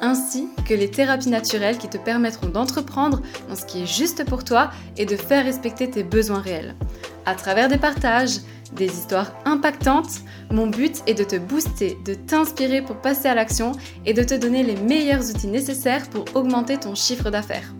ainsi 0.00 0.48
que 0.66 0.74
les 0.74 0.90
thérapies 0.90 1.28
naturelles 1.28 1.78
qui 1.78 1.88
te 1.88 1.98
permettront 1.98 2.48
d'entreprendre 2.48 3.20
dans 3.48 3.56
ce 3.56 3.64
qui 3.64 3.82
est 3.82 3.86
juste 3.86 4.24
pour 4.24 4.44
toi 4.44 4.70
et 4.96 5.06
de 5.06 5.16
faire 5.16 5.44
respecter 5.44 5.90
tes 5.90 6.02
besoins 6.02 6.40
réels. 6.40 6.74
À 7.26 7.34
travers 7.34 7.68
des 7.68 7.78
partages, 7.78 8.38
des 8.72 8.86
histoires 8.86 9.32
impactantes, 9.44 10.20
mon 10.50 10.66
but 10.66 11.02
est 11.06 11.14
de 11.14 11.24
te 11.24 11.36
booster, 11.36 11.96
de 12.04 12.14
t'inspirer 12.14 12.82
pour 12.82 12.96
passer 12.96 13.28
à 13.28 13.34
l'action 13.34 13.72
et 14.06 14.14
de 14.14 14.22
te 14.22 14.34
donner 14.34 14.62
les 14.62 14.76
meilleurs 14.76 15.28
outils 15.30 15.46
nécessaires 15.46 16.08
pour 16.10 16.24
augmenter 16.34 16.78
ton 16.78 16.94
chiffre 16.94 17.30
d'affaires. 17.30 17.74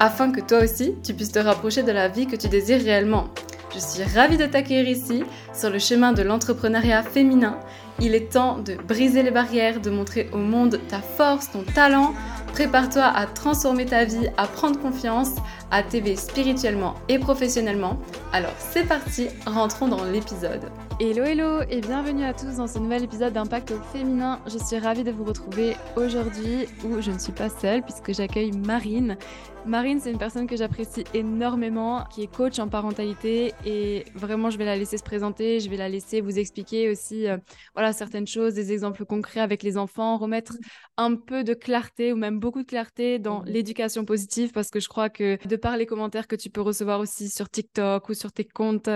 Afin 0.00 0.32
que 0.32 0.40
toi 0.40 0.58
aussi, 0.64 0.94
tu 1.02 1.14
puisses 1.14 1.32
te 1.32 1.38
rapprocher 1.38 1.82
de 1.82 1.92
la 1.92 2.08
vie 2.08 2.26
que 2.26 2.36
tu 2.36 2.48
désires 2.48 2.82
réellement. 2.82 3.28
Je 3.74 3.78
suis 3.80 4.04
ravie 4.04 4.36
de 4.36 4.46
t'accueillir 4.46 4.88
ici, 4.88 5.24
sur 5.52 5.70
le 5.70 5.78
chemin 5.78 6.12
de 6.12 6.22
l'entrepreneuriat 6.22 7.02
féminin. 7.02 7.58
Il 8.00 8.14
est 8.14 8.32
temps 8.32 8.58
de 8.58 8.74
briser 8.74 9.22
les 9.22 9.30
barrières, 9.30 9.80
de 9.80 9.90
montrer 9.90 10.28
au 10.32 10.38
monde 10.38 10.80
ta 10.88 11.00
force, 11.00 11.50
ton 11.50 11.62
talent. 11.62 12.12
Prépare-toi 12.52 13.04
à 13.04 13.26
transformer 13.26 13.86
ta 13.86 14.04
vie, 14.04 14.28
à 14.36 14.46
prendre 14.46 14.80
confiance, 14.80 15.30
à 15.70 15.82
t'élever 15.82 16.16
spirituellement 16.16 16.94
et 17.08 17.18
professionnellement. 17.18 17.98
Alors 18.32 18.54
c'est 18.58 18.86
parti, 18.86 19.28
rentrons 19.46 19.88
dans 19.88 20.04
l'épisode. 20.04 20.70
Hello 21.00 21.24
hello 21.24 21.62
et 21.68 21.80
bienvenue 21.80 22.22
à 22.22 22.32
tous 22.32 22.58
dans 22.58 22.68
ce 22.68 22.78
nouvel 22.78 23.02
épisode 23.02 23.32
d'Impact 23.32 23.74
féminin. 23.92 24.40
Je 24.46 24.58
suis 24.58 24.78
ravie 24.78 25.02
de 25.02 25.10
vous 25.10 25.24
retrouver 25.24 25.74
aujourd'hui 25.96 26.66
où 26.84 27.00
je 27.00 27.10
ne 27.10 27.18
suis 27.18 27.32
pas 27.32 27.48
seule 27.48 27.82
puisque 27.82 28.12
j'accueille 28.14 28.52
Marine. 28.52 29.18
Marine, 29.66 29.98
c'est 29.98 30.10
une 30.10 30.18
personne 30.18 30.46
que 30.46 30.56
j'apprécie 30.56 31.04
énormément, 31.14 32.04
qui 32.12 32.22
est 32.22 32.26
coach 32.26 32.58
en 32.58 32.68
parentalité 32.68 33.54
et 33.64 34.04
vraiment 34.14 34.50
je 34.50 34.58
vais 34.58 34.66
la 34.66 34.76
laisser 34.76 34.98
se 34.98 35.02
présenter, 35.02 35.58
je 35.58 35.70
vais 35.70 35.78
la 35.78 35.88
laisser 35.88 36.20
vous 36.20 36.38
expliquer 36.38 36.90
aussi 36.90 37.26
euh, 37.26 37.38
voilà 37.74 37.94
certaines 37.94 38.26
choses, 38.26 38.52
des 38.52 38.72
exemples 38.72 39.06
concrets 39.06 39.40
avec 39.40 39.62
les 39.62 39.78
enfants, 39.78 40.18
remettre 40.18 40.52
un 40.98 41.16
peu 41.16 41.44
de 41.44 41.54
clarté 41.54 42.12
ou 42.12 42.16
même 42.16 42.38
beaucoup 42.38 42.60
de 42.60 42.66
clarté 42.66 43.18
dans 43.18 43.42
l'éducation 43.44 44.04
positive 44.04 44.52
parce 44.52 44.68
que 44.68 44.80
je 44.80 44.88
crois 44.88 45.08
que 45.08 45.38
de 45.48 45.56
par 45.56 45.78
les 45.78 45.86
commentaires 45.86 46.26
que 46.26 46.36
tu 46.36 46.50
peux 46.50 46.60
recevoir 46.60 47.00
aussi 47.00 47.30
sur 47.30 47.48
TikTok 47.48 48.10
ou 48.10 48.14
sur 48.14 48.32
tes 48.32 48.44
comptes 48.44 48.90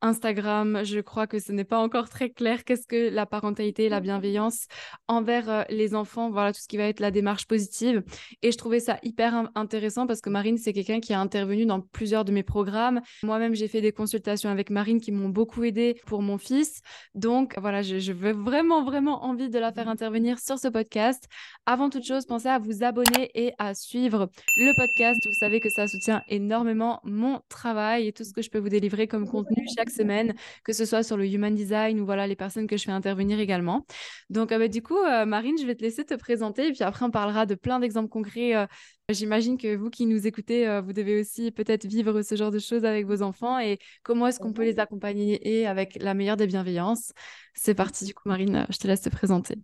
Instagram, 0.00 0.80
je 0.84 1.00
crois 1.00 1.26
que 1.26 1.38
ce 1.44 1.52
n'est 1.52 1.64
pas 1.64 1.78
encore 1.78 2.08
très 2.08 2.30
clair 2.30 2.64
qu'est-ce 2.64 2.86
que 2.86 3.10
la 3.10 3.26
parentalité 3.26 3.84
et 3.84 3.88
la 3.88 4.00
bienveillance 4.00 4.66
envers 5.08 5.50
euh, 5.50 5.62
les 5.68 5.94
enfants, 5.94 6.30
voilà 6.30 6.52
tout 6.52 6.60
ce 6.60 6.68
qui 6.68 6.76
va 6.76 6.84
être 6.84 7.00
la 7.00 7.10
démarche 7.10 7.46
positive 7.46 8.02
et 8.42 8.52
je 8.52 8.58
trouvais 8.58 8.80
ça 8.80 8.98
hyper 9.02 9.50
intéressant 9.54 10.06
parce 10.06 10.20
que 10.20 10.30
Marine, 10.30 10.58
c'est 10.58 10.72
quelqu'un 10.72 11.00
qui 11.00 11.12
a 11.12 11.20
intervenu 11.20 11.66
dans 11.66 11.80
plusieurs 11.80 12.24
de 12.24 12.32
mes 12.32 12.42
programmes. 12.42 13.00
Moi-même, 13.22 13.54
j'ai 13.54 13.68
fait 13.68 13.80
des 13.80 13.92
consultations 13.92 14.50
avec 14.50 14.70
Marine 14.70 15.00
qui 15.00 15.12
m'ont 15.12 15.28
beaucoup 15.28 15.64
aidé 15.64 16.00
pour 16.06 16.22
mon 16.22 16.38
fils. 16.38 16.80
Donc 17.14 17.54
voilà, 17.58 17.82
je, 17.82 18.12
veux 18.12 18.32
vraiment, 18.32 18.84
vraiment 18.84 19.24
envie 19.24 19.50
de 19.50 19.58
la 19.58 19.72
faire 19.72 19.88
intervenir 19.88 20.38
sur 20.38 20.58
ce 20.58 20.68
podcast. 20.68 21.24
Avant 21.66 21.90
toute 21.90 22.04
chose, 22.04 22.26
pensez 22.26 22.48
à 22.48 22.58
vous 22.58 22.82
abonner 22.82 23.30
et 23.34 23.52
à 23.58 23.74
suivre 23.74 24.30
le 24.56 24.74
podcast. 24.76 25.20
Vous 25.24 25.38
savez 25.38 25.60
que 25.60 25.70
ça 25.70 25.86
soutient 25.86 26.22
énormément 26.28 27.00
mon 27.04 27.40
travail 27.48 28.08
et 28.08 28.12
tout 28.12 28.24
ce 28.24 28.32
que 28.32 28.42
je 28.42 28.50
peux 28.50 28.58
vous 28.58 28.68
délivrer 28.68 29.06
comme 29.06 29.28
contenu 29.28 29.66
chaque 29.76 29.90
semaine, 29.90 30.34
que 30.64 30.72
ce 30.72 30.84
soit 30.84 31.02
sur 31.02 31.16
le 31.16 31.26
human 31.34 31.54
design 31.54 32.00
ou 32.00 32.04
voilà 32.04 32.26
les 32.26 32.36
personnes 32.36 32.66
que 32.66 32.76
je 32.76 32.84
fais 32.84 32.92
intervenir 32.92 33.38
également. 33.40 33.86
Donc 34.30 34.52
euh, 34.52 34.58
bah, 34.58 34.68
du 34.68 34.82
coup, 34.82 34.98
euh, 34.98 35.26
Marine, 35.26 35.56
je 35.60 35.66
vais 35.66 35.74
te 35.74 35.82
laisser 35.82 36.04
te 36.04 36.14
présenter 36.14 36.68
et 36.68 36.72
puis 36.72 36.82
après 36.82 37.04
on 37.04 37.10
parlera 37.10 37.46
de 37.46 37.54
plein 37.54 37.80
d'exemples 37.80 38.08
concrets 38.08 38.56
euh, 38.56 38.66
J'imagine 39.10 39.58
que 39.58 39.76
vous 39.76 39.90
qui 39.90 40.06
nous 40.06 40.26
écoutez, 40.26 40.80
vous 40.80 40.94
devez 40.94 41.20
aussi 41.20 41.50
peut-être 41.50 41.84
vivre 41.84 42.22
ce 42.22 42.36
genre 42.36 42.50
de 42.50 42.58
choses 42.58 42.86
avec 42.86 43.04
vos 43.04 43.20
enfants 43.20 43.58
et 43.58 43.78
comment 44.02 44.26
est-ce 44.26 44.40
qu'on 44.40 44.54
peut 44.54 44.64
les 44.64 44.78
accompagner 44.78 45.46
et 45.46 45.66
avec 45.66 45.98
la 46.00 46.14
meilleure 46.14 46.38
des 46.38 46.46
bienveillances. 46.46 47.12
C'est 47.52 47.74
parti 47.74 48.06
du 48.06 48.14
coup, 48.14 48.26
Marine, 48.26 48.66
je 48.70 48.78
te 48.78 48.86
laisse 48.86 49.02
te 49.02 49.10
présenter. 49.10 49.56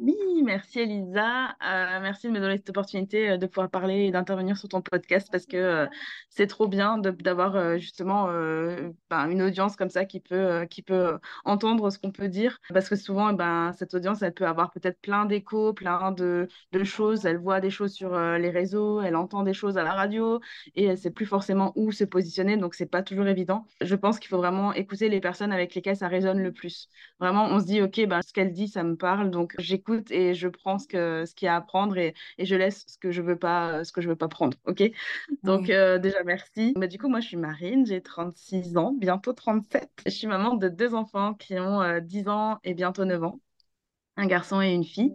Oui, 0.00 0.14
merci 0.44 0.78
Elisa. 0.78 1.48
Euh, 1.48 2.00
merci 2.00 2.28
de 2.28 2.32
me 2.32 2.38
donner 2.38 2.56
cette 2.56 2.70
opportunité 2.70 3.30
euh, 3.30 3.36
de 3.36 3.46
pouvoir 3.46 3.68
parler 3.68 4.04
et 4.04 4.10
d'intervenir 4.12 4.56
sur 4.56 4.68
ton 4.68 4.80
podcast 4.80 5.28
parce 5.32 5.44
que 5.44 5.56
euh, 5.56 5.86
c'est 6.30 6.46
trop 6.46 6.68
bien 6.68 6.98
d'avoir 6.98 7.78
justement 7.78 8.26
ben, 9.10 9.28
une 9.28 9.42
audience 9.42 9.74
comme 9.74 9.90
ça 9.90 10.04
qui 10.04 10.20
peut, 10.20 10.66
qui 10.70 10.82
peut 10.82 11.18
entendre 11.44 11.90
ce 11.90 11.98
qu'on 11.98 12.12
peut 12.12 12.28
dire. 12.28 12.60
Parce 12.72 12.88
que 12.88 12.94
souvent, 12.94 13.32
ben, 13.32 13.72
cette 13.72 13.92
audience, 13.94 14.22
elle 14.22 14.34
peut 14.34 14.46
avoir 14.46 14.70
peut-être 14.70 15.00
plein 15.00 15.24
d'échos, 15.26 15.72
plein 15.72 16.12
de, 16.12 16.46
choses. 16.84 17.26
Elle 17.26 17.38
voit 17.38 17.60
des 17.60 17.70
choses 17.70 17.92
sur 17.92 18.16
les 18.16 18.50
réseaux, 18.50 19.00
elle 19.02 19.16
entend 19.16 19.42
des 19.42 19.52
choses 19.52 19.78
à 19.78 19.82
la 19.82 19.94
radio 19.94 20.40
et 20.76 20.84
elle 20.84 20.98
sait 20.98 21.10
plus 21.10 21.26
forcément 21.26 21.72
où 21.74 21.90
se 21.90 22.04
positionner. 22.04 22.56
Donc, 22.56 22.74
c'est 22.74 22.86
pas 22.86 23.02
toujours 23.02 23.26
évident. 23.26 23.66
Je 23.80 23.96
pense 23.96 24.20
qu'il 24.20 24.28
faut 24.28 24.38
vraiment 24.38 24.72
écouter 24.74 25.08
les 25.08 25.20
personnes 25.20 25.52
avec 25.52 25.74
lesquelles 25.74 25.96
ça 25.96 26.08
résonne 26.08 26.40
le 26.40 26.52
plus. 26.52 26.88
Vraiment, 27.18 27.46
on 27.46 27.58
se 27.58 27.64
dit, 27.64 27.82
OK, 27.82 28.00
ben, 28.06 28.22
ce 28.22 28.32
qu'elle 28.32 28.52
dit, 28.52 28.68
ça 28.68 28.84
me 28.84 28.94
parle. 28.94 29.30
Donc, 29.30 29.54
j'écoute 29.58 29.87
et 30.10 30.34
je 30.34 30.48
prends 30.48 30.78
ce 30.78 30.86
que 30.86 31.24
ce 31.26 31.34
qu'il 31.34 31.46
y 31.46 31.48
a 31.48 31.56
à 31.56 31.60
prendre 31.60 31.96
et, 31.96 32.14
et, 32.38 32.44
je 32.44 32.54
laisse 32.54 32.84
ce 32.86 32.98
que 32.98 33.10
je 33.10 33.22
veux 33.22 33.38
pas 33.38 33.84
ce 33.84 33.92
que 33.92 34.00
je 34.00 34.08
veux 34.08 34.16
pas 34.16 34.28
prendre 34.28 34.56
ok? 34.66 34.82
Donc 35.42 35.70
euh, 35.70 35.98
déjà 35.98 36.22
merci. 36.24 36.74
Mais 36.76 36.88
du 36.88 36.98
coup 36.98 37.08
moi 37.08 37.20
je 37.20 37.28
suis 37.28 37.36
Marine 37.36 37.86
j'ai 37.86 38.02
36 38.02 38.76
ans 38.76 38.92
bientôt 38.92 39.32
37 39.32 39.90
je 40.06 40.10
suis 40.10 40.26
maman 40.26 40.54
de 40.54 40.68
deux 40.68 40.94
enfants 40.94 41.34
qui 41.34 41.58
ont 41.58 42.00
10 42.00 42.26
euh, 42.26 42.30
ans 42.30 42.58
et 42.64 42.74
bientôt 42.74 43.04
9 43.04 43.22
ans 43.22 43.40
un 44.16 44.26
garçon 44.26 44.60
et 44.60 44.72
une 44.72 44.84
fille 44.84 45.14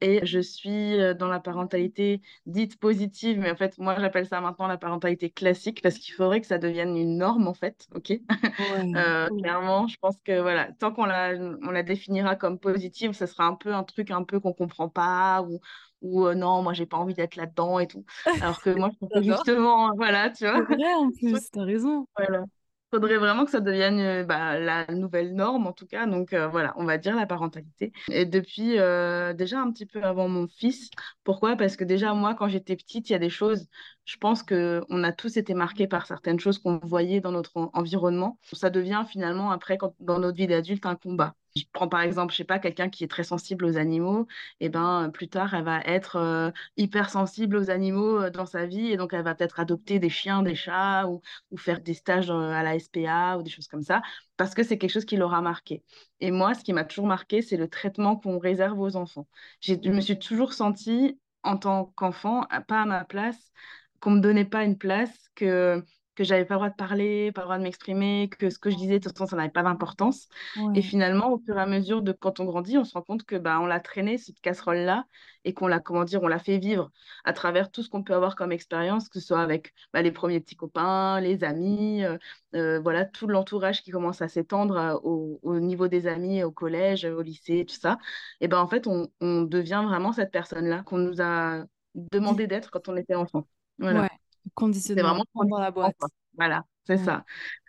et 0.00 0.24
je 0.26 0.38
suis 0.40 0.98
euh, 1.00 1.14
dans 1.14 1.28
la 1.28 1.40
parentalité 1.40 2.22
dite 2.46 2.78
positive, 2.78 3.38
mais 3.38 3.50
en 3.50 3.56
fait, 3.56 3.78
moi, 3.78 3.96
j'appelle 4.00 4.26
ça 4.26 4.40
maintenant 4.40 4.66
la 4.66 4.78
parentalité 4.78 5.30
classique 5.30 5.82
parce 5.82 5.98
qu'il 5.98 6.14
faudrait 6.14 6.40
que 6.40 6.46
ça 6.46 6.58
devienne 6.58 6.96
une 6.96 7.18
norme, 7.18 7.48
en 7.48 7.54
fait, 7.54 7.86
ok? 7.94 8.12
Euh, 8.96 9.28
Clairement, 9.42 9.86
je 9.88 9.96
pense 9.98 10.16
que 10.22 10.40
voilà, 10.40 10.72
tant 10.72 10.92
qu'on 10.92 11.04
la, 11.06 11.34
on 11.62 11.70
la 11.70 11.82
définira 11.82 12.36
comme 12.36 12.58
positive, 12.58 13.12
ce 13.12 13.26
sera 13.26 13.44
un 13.46 13.54
peu 13.54 13.72
un 13.74 13.84
truc 13.84 14.10
un 14.10 14.24
peu 14.24 14.40
qu'on 14.40 14.52
comprend 14.52 14.88
pas 14.88 15.42
ou, 15.42 15.60
ou 16.02 16.26
euh, 16.26 16.34
non, 16.34 16.62
moi, 16.62 16.72
j'ai 16.74 16.86
pas 16.86 16.96
envie 16.98 17.14
d'être 17.14 17.36
là-dedans 17.36 17.78
et 17.80 17.86
tout. 17.86 18.04
Alors 18.40 18.60
que 18.60 18.70
moi, 18.70 18.90
je 18.92 18.98
pense 18.98 19.10
que 19.12 19.22
justement, 19.22 19.94
voilà, 19.96 20.30
tu 20.30 20.44
vois? 20.46 20.62
C'est 20.68 20.76
vrai, 20.76 20.94
en 20.94 21.10
plus, 21.12 21.50
t'as 21.50 21.64
raison. 21.64 22.06
Voilà 22.16 22.44
faudrait 22.90 23.18
vraiment 23.18 23.44
que 23.44 23.50
ça 23.50 23.60
devienne 23.60 24.00
euh, 24.00 24.24
bah, 24.24 24.58
la 24.58 24.86
nouvelle 24.88 25.34
norme, 25.34 25.66
en 25.66 25.72
tout 25.72 25.86
cas. 25.86 26.06
Donc 26.06 26.32
euh, 26.32 26.48
voilà, 26.48 26.72
on 26.76 26.84
va 26.84 26.98
dire 26.98 27.16
la 27.16 27.26
parentalité. 27.26 27.92
Et 28.10 28.26
depuis 28.26 28.78
euh, 28.78 29.32
déjà 29.32 29.60
un 29.60 29.70
petit 29.72 29.86
peu 29.86 30.02
avant 30.02 30.28
mon 30.28 30.48
fils. 30.48 30.90
Pourquoi? 31.24 31.56
Parce 31.56 31.76
que 31.76 31.84
déjà, 31.84 32.14
moi, 32.14 32.34
quand 32.34 32.48
j'étais 32.48 32.76
petite, 32.76 33.08
il 33.10 33.12
y 33.12 33.16
a 33.16 33.18
des 33.18 33.30
choses, 33.30 33.66
je 34.04 34.16
pense 34.16 34.42
qu'on 34.42 35.04
a 35.04 35.12
tous 35.12 35.36
été 35.36 35.54
marqués 35.54 35.86
par 35.86 36.06
certaines 36.06 36.40
choses 36.40 36.58
qu'on 36.58 36.78
voyait 36.78 37.20
dans 37.20 37.32
notre 37.32 37.70
environnement. 37.74 38.38
Ça 38.52 38.70
devient 38.70 39.04
finalement, 39.08 39.50
après, 39.50 39.78
dans 40.00 40.18
notre 40.18 40.36
vie 40.36 40.46
d'adulte, 40.46 40.86
un 40.86 40.96
combat. 40.96 41.34
Je 41.56 41.64
prends 41.72 41.88
par 41.88 42.00
exemple, 42.00 42.32
je 42.32 42.38
sais 42.38 42.44
pas, 42.44 42.58
quelqu'un 42.58 42.88
qui 42.88 43.04
est 43.04 43.08
très 43.08 43.24
sensible 43.24 43.64
aux 43.64 43.76
animaux, 43.76 44.26
et 44.60 44.68
ben 44.68 45.10
plus 45.12 45.28
tard, 45.28 45.54
elle 45.54 45.64
va 45.64 45.80
être 45.82 46.16
euh, 46.16 46.50
hyper 46.76 47.10
sensible 47.10 47.56
aux 47.56 47.70
animaux 47.70 48.22
euh, 48.22 48.30
dans 48.30 48.46
sa 48.46 48.66
vie, 48.66 48.90
et 48.92 48.96
donc 48.96 49.12
elle 49.12 49.24
va 49.24 49.34
peut-être 49.34 49.58
adopter 49.60 49.98
des 49.98 50.10
chiens, 50.10 50.42
des 50.42 50.54
chats, 50.54 51.08
ou, 51.08 51.20
faire 51.56 51.80
des 51.80 51.94
stages 51.94 52.30
euh, 52.30 52.52
à 52.52 52.62
la 52.62 52.78
SPA, 52.78 53.36
ou 53.38 53.42
des 53.42 53.50
choses 53.50 53.66
comme 53.68 53.82
ça, 53.82 54.02
parce 54.36 54.54
que 54.54 54.62
c'est 54.62 54.78
quelque 54.78 54.92
chose 54.92 55.04
qui 55.04 55.16
l'aura 55.16 55.40
marqué. 55.42 55.82
Et 56.20 56.30
moi, 56.30 56.54
ce 56.54 56.62
qui 56.64 56.72
m'a 56.72 56.84
toujours 56.84 57.06
marqué, 57.06 57.42
c'est 57.42 57.56
le 57.56 57.68
traitement 57.68 58.16
qu'on 58.16 58.38
réserve 58.38 58.78
aux 58.80 58.96
enfants. 58.96 59.26
Je 59.60 59.74
me 59.90 60.00
suis 60.00 60.18
toujours 60.18 60.52
sentie, 60.52 61.18
en 61.42 61.56
tant 61.56 61.86
qu'enfant, 61.96 62.46
pas 62.68 62.82
à 62.82 62.84
ma 62.86 63.04
place, 63.04 63.52
qu'on 64.00 64.12
me 64.12 64.20
donnait 64.20 64.44
pas 64.44 64.64
une 64.64 64.78
place, 64.78 65.30
que 65.34 65.84
que 66.20 66.24
j'avais 66.26 66.44
pas 66.44 66.56
le 66.56 66.58
droit 66.58 66.68
de 66.68 66.74
parler, 66.74 67.32
pas 67.32 67.40
le 67.40 67.46
droit 67.46 67.56
de 67.56 67.62
m'exprimer, 67.62 68.28
que 68.28 68.50
ce 68.50 68.58
que 68.58 68.68
je 68.68 68.76
disais, 68.76 68.98
de 68.98 69.08
toute 69.08 69.16
façon, 69.16 69.30
ça 69.30 69.36
n'avait 69.36 69.48
pas 69.48 69.62
d'importance. 69.62 70.28
Et 70.74 70.82
finalement, 70.82 71.32
au 71.32 71.38
fur 71.38 71.56
et 71.56 71.60
à 71.62 71.64
mesure 71.64 72.02
de 72.02 72.12
quand 72.12 72.40
on 72.40 72.44
grandit, 72.44 72.76
on 72.76 72.84
se 72.84 72.92
rend 72.92 73.00
compte 73.00 73.24
que 73.24 73.36
bah, 73.36 73.58
on 73.58 73.64
l'a 73.64 73.80
traîné, 73.80 74.18
cette 74.18 74.38
casserole-là, 74.40 75.06
et 75.46 75.54
qu'on 75.54 75.66
l'a, 75.66 75.80
comment 75.80 76.04
dire, 76.04 76.22
on 76.22 76.28
l'a 76.28 76.38
fait 76.38 76.58
vivre 76.58 76.90
à 77.24 77.32
travers 77.32 77.70
tout 77.70 77.82
ce 77.82 77.88
qu'on 77.88 78.02
peut 78.02 78.14
avoir 78.14 78.36
comme 78.36 78.52
expérience, 78.52 79.08
que 79.08 79.18
ce 79.18 79.28
soit 79.28 79.40
avec 79.40 79.72
bah, 79.94 80.02
les 80.02 80.12
premiers 80.12 80.40
petits 80.40 80.56
copains, 80.56 81.22
les 81.22 81.42
amis, 81.42 82.04
euh, 82.04 82.18
euh, 82.54 82.80
voilà, 82.80 83.06
tout 83.06 83.26
l'entourage 83.26 83.82
qui 83.82 83.90
commence 83.90 84.20
à 84.20 84.28
s'étendre 84.28 84.76
euh, 84.76 84.96
au, 85.02 85.40
au, 85.42 85.58
niveau 85.58 85.88
des 85.88 86.06
amis, 86.06 86.42
au 86.42 86.50
collège, 86.50 87.06
au 87.06 87.22
lycée, 87.22 87.64
tout 87.66 87.80
ça. 87.80 87.96
Et 88.42 88.48
ben 88.48 88.58
en 88.58 88.66
fait, 88.68 88.86
on, 88.86 89.08
on 89.22 89.40
devient 89.40 89.84
vraiment 89.86 90.12
cette 90.12 90.32
personne-là 90.32 90.82
qu'on 90.82 90.98
nous 90.98 91.22
a 91.22 91.64
demandé 91.94 92.46
d'être 92.46 92.70
quand 92.70 92.90
on 92.90 92.96
était 92.98 93.14
enfant. 93.14 93.46
Voilà. 93.78 94.10
Conditionnement 94.54 95.14
vraiment 95.14 95.44
dans 95.48 95.58
la 95.60 95.70
boîte. 95.70 95.96
Voilà, 96.36 96.64
c'est 96.84 96.98
ça. 96.98 97.24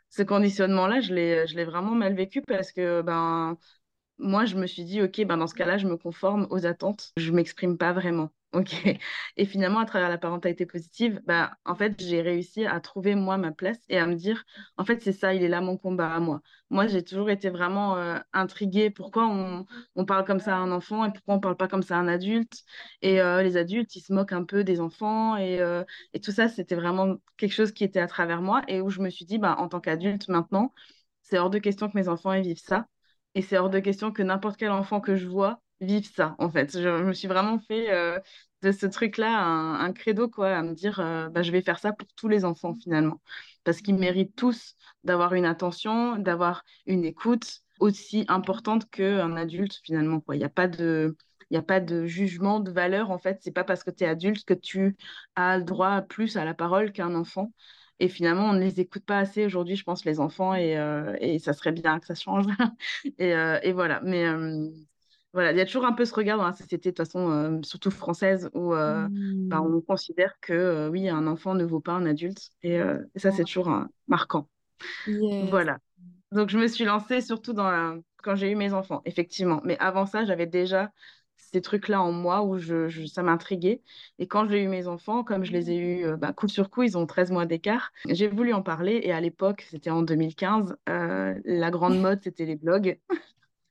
Ce 0.09 0.23
conditionnement-là, 0.23 1.01
je 1.01 1.13
l'ai, 1.13 1.47
je 1.47 1.55
l'ai 1.55 1.65
vraiment 1.65 1.91
mal 1.95 2.13
vécu 2.15 2.41
parce 2.41 2.71
que 2.71 3.01
ben, 3.01 3.57
moi, 4.17 4.45
je 4.45 4.55
me 4.57 4.67
suis 4.67 4.83
dit, 4.85 5.01
OK, 5.01 5.23
ben 5.25 5.37
dans 5.37 5.47
ce 5.47 5.55
cas-là, 5.55 5.77
je 5.77 5.87
me 5.87 5.97
conforme 5.97 6.47
aux 6.49 6.65
attentes. 6.65 7.11
Je 7.17 7.31
m'exprime 7.31 7.77
pas 7.77 7.93
vraiment. 7.93 8.29
OK. 8.53 8.85
Et 9.37 9.45
finalement, 9.45 9.79
à 9.79 9.85
travers 9.85 10.09
la 10.09 10.17
parentalité 10.17 10.65
positive, 10.65 11.21
bah, 11.25 11.53
en 11.63 11.73
fait, 11.73 11.95
j'ai 12.01 12.21
réussi 12.21 12.65
à 12.65 12.81
trouver 12.81 13.15
moi 13.15 13.37
ma 13.37 13.53
place 13.53 13.79
et 13.87 13.97
à 13.97 14.05
me 14.05 14.15
dire, 14.15 14.43
en 14.75 14.83
fait, 14.83 15.01
c'est 15.01 15.13
ça, 15.13 15.33
il 15.33 15.41
est 15.41 15.47
là 15.47 15.61
mon 15.61 15.77
combat 15.77 16.13
à 16.13 16.19
moi. 16.19 16.41
Moi, 16.69 16.87
j'ai 16.87 17.01
toujours 17.01 17.29
été 17.29 17.49
vraiment 17.49 17.95
intriguée. 18.33 18.89
Pourquoi 18.89 19.27
on, 19.27 20.05
parle 20.05 20.25
comme 20.25 20.39
ça 20.39 20.55
à 20.57 20.59
un 20.59 20.71
enfant 20.71 21.05
et 21.05 21.13
pourquoi 21.13 21.35
on 21.35 21.39
parle 21.39 21.55
pas 21.55 21.69
comme 21.69 21.83
ça 21.83 21.95
à 21.95 21.99
un 21.99 22.07
adulte? 22.09 22.63
Et 23.01 23.15
les 23.15 23.55
adultes, 23.57 23.95
ils 23.95 24.01
se 24.01 24.11
moquent 24.11 24.33
un 24.33 24.43
peu 24.43 24.63
des 24.65 24.81
enfants 24.81 25.37
et, 25.37 25.61
et 26.13 26.19
tout 26.19 26.31
ça, 26.31 26.49
c'était 26.49 26.75
vraiment 26.75 27.15
quelque 27.37 27.53
chose 27.53 27.71
qui 27.71 27.83
était 27.85 27.99
à 27.99 28.07
travers 28.07 28.41
moi 28.41 28.63
et 28.67 28.81
où 28.81 28.89
je 28.89 29.01
me 29.01 29.09
suis 29.09 29.25
dit, 29.25 29.37
bah, 29.37 29.55
en 29.59 29.69
tant 29.69 29.79
qu'adulte 29.79 30.27
maintenant, 30.27 30.73
c'est 31.21 31.37
hors 31.39 31.49
de 31.49 31.59
question 31.59 31.89
que 31.89 31.97
mes 31.97 32.09
enfants 32.09 32.39
vivent 32.41 32.57
ça. 32.59 32.87
Et 33.35 33.41
c'est 33.41 33.57
hors 33.57 33.69
de 33.69 33.79
question 33.79 34.11
que 34.11 34.23
n'importe 34.23 34.57
quel 34.57 34.71
enfant 34.71 34.99
que 35.01 35.15
je 35.15 35.27
vois 35.27 35.61
vive 35.81 36.09
ça, 36.13 36.35
en 36.39 36.49
fait. 36.49 36.79
Je, 36.79 37.03
me 37.03 37.13
suis 37.13 37.27
vraiment 37.27 37.59
fait 37.59 37.91
euh, 37.91 38.19
de 38.61 38.71
ce 38.71 38.85
truc-là 38.85 39.43
un, 39.43 39.91
credo, 39.93 40.29
quoi, 40.29 40.55
à 40.55 40.61
me 40.63 40.73
dire, 40.73 40.99
euh, 40.99 41.29
bah, 41.29 41.41
je 41.41 41.51
vais 41.51 41.61
faire 41.61 41.79
ça 41.79 41.91
pour 41.93 42.07
tous 42.15 42.27
les 42.27 42.45
enfants, 42.45 42.73
finalement. 42.75 43.21
Parce 43.63 43.81
qu'ils 43.81 43.95
méritent 43.95 44.35
tous 44.35 44.75
d'avoir 45.03 45.33
une 45.33 45.45
attention, 45.45 46.17
d'avoir 46.17 46.63
une 46.85 47.03
écoute 47.03 47.61
aussi 47.79 48.25
importante 48.27 48.89
qu'un 48.89 49.35
adulte, 49.35 49.79
finalement, 49.83 50.21
quoi. 50.21 50.35
Il 50.35 50.39
n'y 50.39 50.45
a 50.45 50.49
pas 50.49 50.67
de... 50.67 51.15
Il 51.49 51.55
n'y 51.55 51.59
a 51.59 51.63
pas 51.63 51.81
de 51.81 52.05
jugement 52.05 52.61
de 52.61 52.71
valeur, 52.71 53.11
en 53.11 53.17
fait. 53.17 53.39
C'est 53.41 53.51
pas 53.51 53.65
parce 53.65 53.83
que 53.83 53.91
tu 53.91 54.05
es 54.05 54.07
adulte 54.07 54.45
que 54.45 54.53
tu 54.53 54.95
as 55.35 55.57
le 55.57 55.65
droit 55.65 56.01
plus 56.01 56.37
à 56.37 56.45
la 56.45 56.53
parole 56.53 56.93
qu'un 56.93 57.13
enfant. 57.13 57.51
Et 57.99 58.07
finalement, 58.07 58.45
on 58.51 58.53
ne 58.53 58.61
les 58.61 58.79
écoute 58.79 59.03
pas 59.03 59.19
assez 59.19 59.45
aujourd'hui, 59.45 59.75
je 59.75 59.83
pense, 59.83 60.05
les 60.05 60.21
enfants, 60.21 60.55
et, 60.55 60.77
euh, 60.77 61.13
et 61.19 61.39
ça 61.39 61.51
serait 61.51 61.73
bien 61.73 61.99
que 61.99 62.05
ça 62.05 62.15
change. 62.15 62.45
et, 63.17 63.31
et, 63.63 63.73
voilà. 63.73 63.99
Mais 64.01 64.25
voilà, 65.33 65.51
il 65.51 65.57
y 65.57 65.61
a 65.61 65.65
toujours 65.65 65.85
un 65.85 65.93
peu 65.93 66.05
ce 66.05 66.13
regard 66.13 66.37
dans 66.37 66.45
la 66.45 66.53
société, 66.53 66.91
de 66.91 66.95
toute 66.95 67.05
façon, 67.05 67.61
surtout 67.63 67.91
française, 67.91 68.49
où 68.53 68.71
bah, 68.71 69.09
Mmh. 69.09 69.61
on 69.61 69.81
considère 69.81 70.39
que 70.41 70.89
oui, 70.89 71.09
un 71.09 71.27
enfant 71.27 71.53
ne 71.55 71.63
vaut 71.65 71.79
pas 71.79 71.93
un 71.93 72.05
adulte. 72.05 72.49
Et, 72.63 72.75
et 72.77 73.19
ça, 73.19 73.31
c'est 73.31 73.45
toujours 73.45 73.71
marquant. 74.07 74.47
Yes. 75.05 75.51
Voilà. 75.51 75.79
Donc, 76.31 76.49
je 76.49 76.57
me 76.59 76.67
suis 76.67 76.85
lancée 76.85 77.21
surtout 77.21 77.53
dans 77.53 77.69
la... 77.69 77.95
quand 78.23 78.35
j'ai 78.35 78.51
eu 78.51 78.55
mes 78.55 78.73
enfants, 78.73 79.01
effectivement. 79.05 79.61
Mais 79.65 79.77
avant 79.79 80.05
ça, 80.05 80.25
j'avais 80.25 80.47
déjà 80.47 80.91
ces 81.37 81.61
trucs-là 81.61 82.01
en 82.01 82.11
moi 82.13 82.43
où 82.43 82.57
je, 82.59 82.87
je- 82.89 83.05
ça 83.07 83.23
m'intriguait. 83.23 83.81
Et 84.19 84.27
quand 84.27 84.47
j'ai 84.49 84.63
eu 84.63 84.67
mes 84.69 84.87
enfants, 84.87 85.23
comme 85.23 85.43
je 85.43 85.51
les 85.51 85.71
ai 85.71 85.77
eus 85.77 86.05
euh, 86.05 86.17
bah, 86.17 86.31
coup 86.33 86.47
sur 86.47 86.69
coup, 86.69 86.83
ils 86.83 86.97
ont 86.97 87.05
13 87.07 87.31
mois 87.31 87.45
d'écart, 87.45 87.91
j'ai 88.07 88.27
voulu 88.29 88.53
en 88.53 88.61
parler. 88.63 89.01
Et 89.03 89.11
à 89.11 89.19
l'époque, 89.21 89.65
c'était 89.69 89.89
en 89.89 90.01
2015, 90.03 90.75
euh, 90.89 91.39
la 91.45 91.71
grande 91.71 91.99
mode, 91.99 92.21
c'était 92.23 92.45
les 92.45 92.55
blogs. 92.55 92.99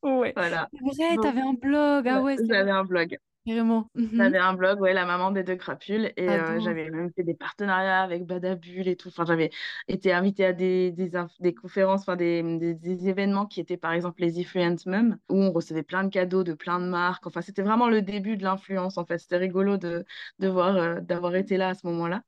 Ouais. 0.03 0.33
Voilà. 0.37 0.69
C'est 0.73 0.81
vrai, 0.81 1.19
t'avais 1.19 1.41
un 1.41 1.53
blog. 1.55 2.09
Ah 2.09 2.21
ouais, 2.21 2.23
ouais, 2.23 2.37
c'est 2.37 2.47
vrai. 2.47 2.59
j'avais 2.59 2.71
un 2.71 2.85
blog. 2.85 3.19
Carrément. 3.47 3.91
Mhm. 3.95 4.09
J'avais 4.19 4.39
un 4.39 4.53
blog, 4.53 4.81
ouais, 4.81 4.93
la 4.93 5.07
maman 5.07 5.31
des 5.31 5.43
deux 5.43 5.57
crapules, 5.57 6.13
et 6.19 6.37
euh, 6.37 6.61
j'avais 6.61 6.91
même 6.91 7.11
fait 7.17 7.23
des 7.23 7.35
partenariats 7.35 8.03
avec 8.03 8.27
Badabul 8.27 8.87
et 8.87 8.97
tout. 8.97 9.09
Enfin, 9.09 9.25
j'avais 9.25 9.51
été 9.89 10.13
invitée 10.13 10.45
à 10.45 10.53
des, 10.53 10.91
des, 10.93 11.55
conférences, 11.55 12.03
enfin, 12.03 12.17
des, 12.17 12.43
des, 12.59 12.75
des 12.75 13.09
événements 13.09 13.47
qui 13.47 13.61
étaient 13.61 13.79
par 13.79 13.93
exemple 13.93 14.21
les 14.21 14.39
Influence 14.39 14.85
Mum, 14.85 15.17
où 15.31 15.37
on 15.37 15.53
recevait 15.53 15.83
plein 15.83 16.05
de 16.05 16.11
cadeaux 16.11 16.45
de 16.45 16.53
plein 16.53 16.81
de 16.81 16.85
marques. 16.87 17.27
Enfin, 17.27 17.41
c'était 17.41 17.63
vraiment 17.63 17.89
le 17.89 18.03
début 18.03 18.37
de 18.37 18.45
l'influence, 18.45 18.99
en 18.99 19.07
fait. 19.07 19.17
C'était 19.19 19.39
rigolo 19.39 19.79
de, 19.79 20.05
de 20.39 20.49
voir, 20.49 20.77
euh, 20.77 21.01
d'avoir 21.01 21.35
été 21.35 21.57
là 21.57 21.71
à 21.71 21.75
ce 21.75 21.87
moment-là. 21.87 22.23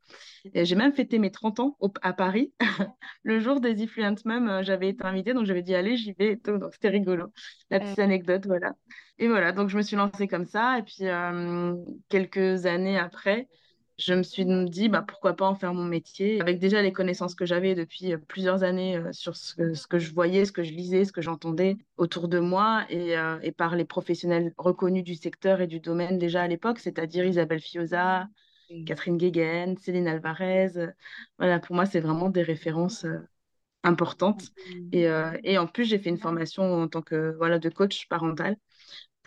Et 0.55 0.65
j'ai 0.65 0.75
même 0.77 0.93
fêté 0.93 1.19
mes 1.19 1.31
30 1.31 1.61
ans 1.61 1.77
au- 1.81 1.93
à 2.03 2.13
Paris. 2.13 2.53
Le 3.23 3.41
jour 3.41 3.61
des 3.61 3.83
Influence 3.83 4.25
Mum, 4.25 4.49
euh, 4.49 4.63
j'avais 4.63 4.89
été 4.91 5.05
invitée, 5.05 5.35
donc 5.35 5.47
j'avais 5.47 5.63
dit, 5.63 5.75
allez, 5.75 5.97
j'y 5.97 6.13
vais 6.15 6.33
et 6.33 6.39
tout. 6.41 6.59
Donc, 6.59 6.73
c'était 6.75 6.89
rigolo. 6.91 7.33
La 7.71 7.81
petite 7.81 7.99
anecdote, 7.99 8.47
voilà. 8.47 8.73
Et 9.19 9.29
voilà, 9.29 9.53
donc 9.53 9.69
je 9.69 9.77
me 9.77 9.83
suis 9.83 9.97
lancée 9.97 10.27
comme 10.27 10.47
ça. 10.47 10.79
Et 10.79 10.83
puis, 10.83 11.07
euh, 11.07 11.77
quelques 12.09 12.67
années 12.67 12.99
après, 12.99 13.49
je 13.99 14.15
me 14.15 14.23
suis 14.23 14.45
dit, 14.69 14.89
bah, 14.89 15.03
pourquoi 15.07 15.35
pas 15.37 15.47
en 15.47 15.55
faire 15.55 15.75
mon 15.75 15.85
métier, 15.85 16.41
avec 16.41 16.59
déjà 16.59 16.83
les 16.83 16.93
connaissances 16.93 17.35
que 17.35 17.45
j'avais 17.47 17.75
depuis 17.75 18.15
euh, 18.15 18.19
plusieurs 18.19 18.65
années 18.65 18.97
euh, 18.97 19.13
sur 19.13 19.37
ce 19.37 19.55
que, 19.55 19.75
ce 19.75 19.87
que 19.87 19.99
je 19.99 20.13
voyais, 20.13 20.45
ce 20.45 20.53
que 20.53 20.63
je 20.65 20.73
lisais, 20.73 21.05
ce 21.05 21.13
que 21.13 21.23
j'entendais 21.23 21.77
autour 21.99 22.27
de 22.29 22.41
moi, 22.41 22.85
et, 22.89 23.17
euh, 23.17 23.39
et 23.43 23.53
par 23.53 23.77
les 23.77 23.85
professionnels 23.85 24.55
reconnus 24.59 25.05
du 25.05 25.15
secteur 25.15 25.61
et 25.61 25.67
du 25.67 25.79
domaine 25.79 26.19
déjà 26.19 26.43
à 26.43 26.49
l'époque, 26.49 26.79
c'est-à-dire 26.81 27.25
Isabelle 27.25 27.61
Fioza, 27.61 28.27
Catherine 28.87 29.19
Guéguen, 29.19 29.77
Céline 29.77 30.09
Alvarez. 30.09 30.69
Voilà, 31.39 31.61
pour 31.61 31.77
moi, 31.77 31.87
c'est 31.87 32.01
vraiment 32.01 32.31
des 32.31 32.43
références 32.43 33.05
euh, 33.05 33.19
importantes. 33.83 34.53
Et, 34.93 35.09
euh, 35.09 35.37
et 35.45 35.59
en 35.59 35.67
plus, 35.67 35.85
j'ai 35.85 35.99
fait 35.99 36.11
une 36.11 36.19
formation 36.19 36.65
en 36.83 36.89
tant 36.89 37.03
que 37.03 37.35
voilà, 37.37 37.59
de 37.59 37.69
coach 37.69 38.09
parental 38.09 38.57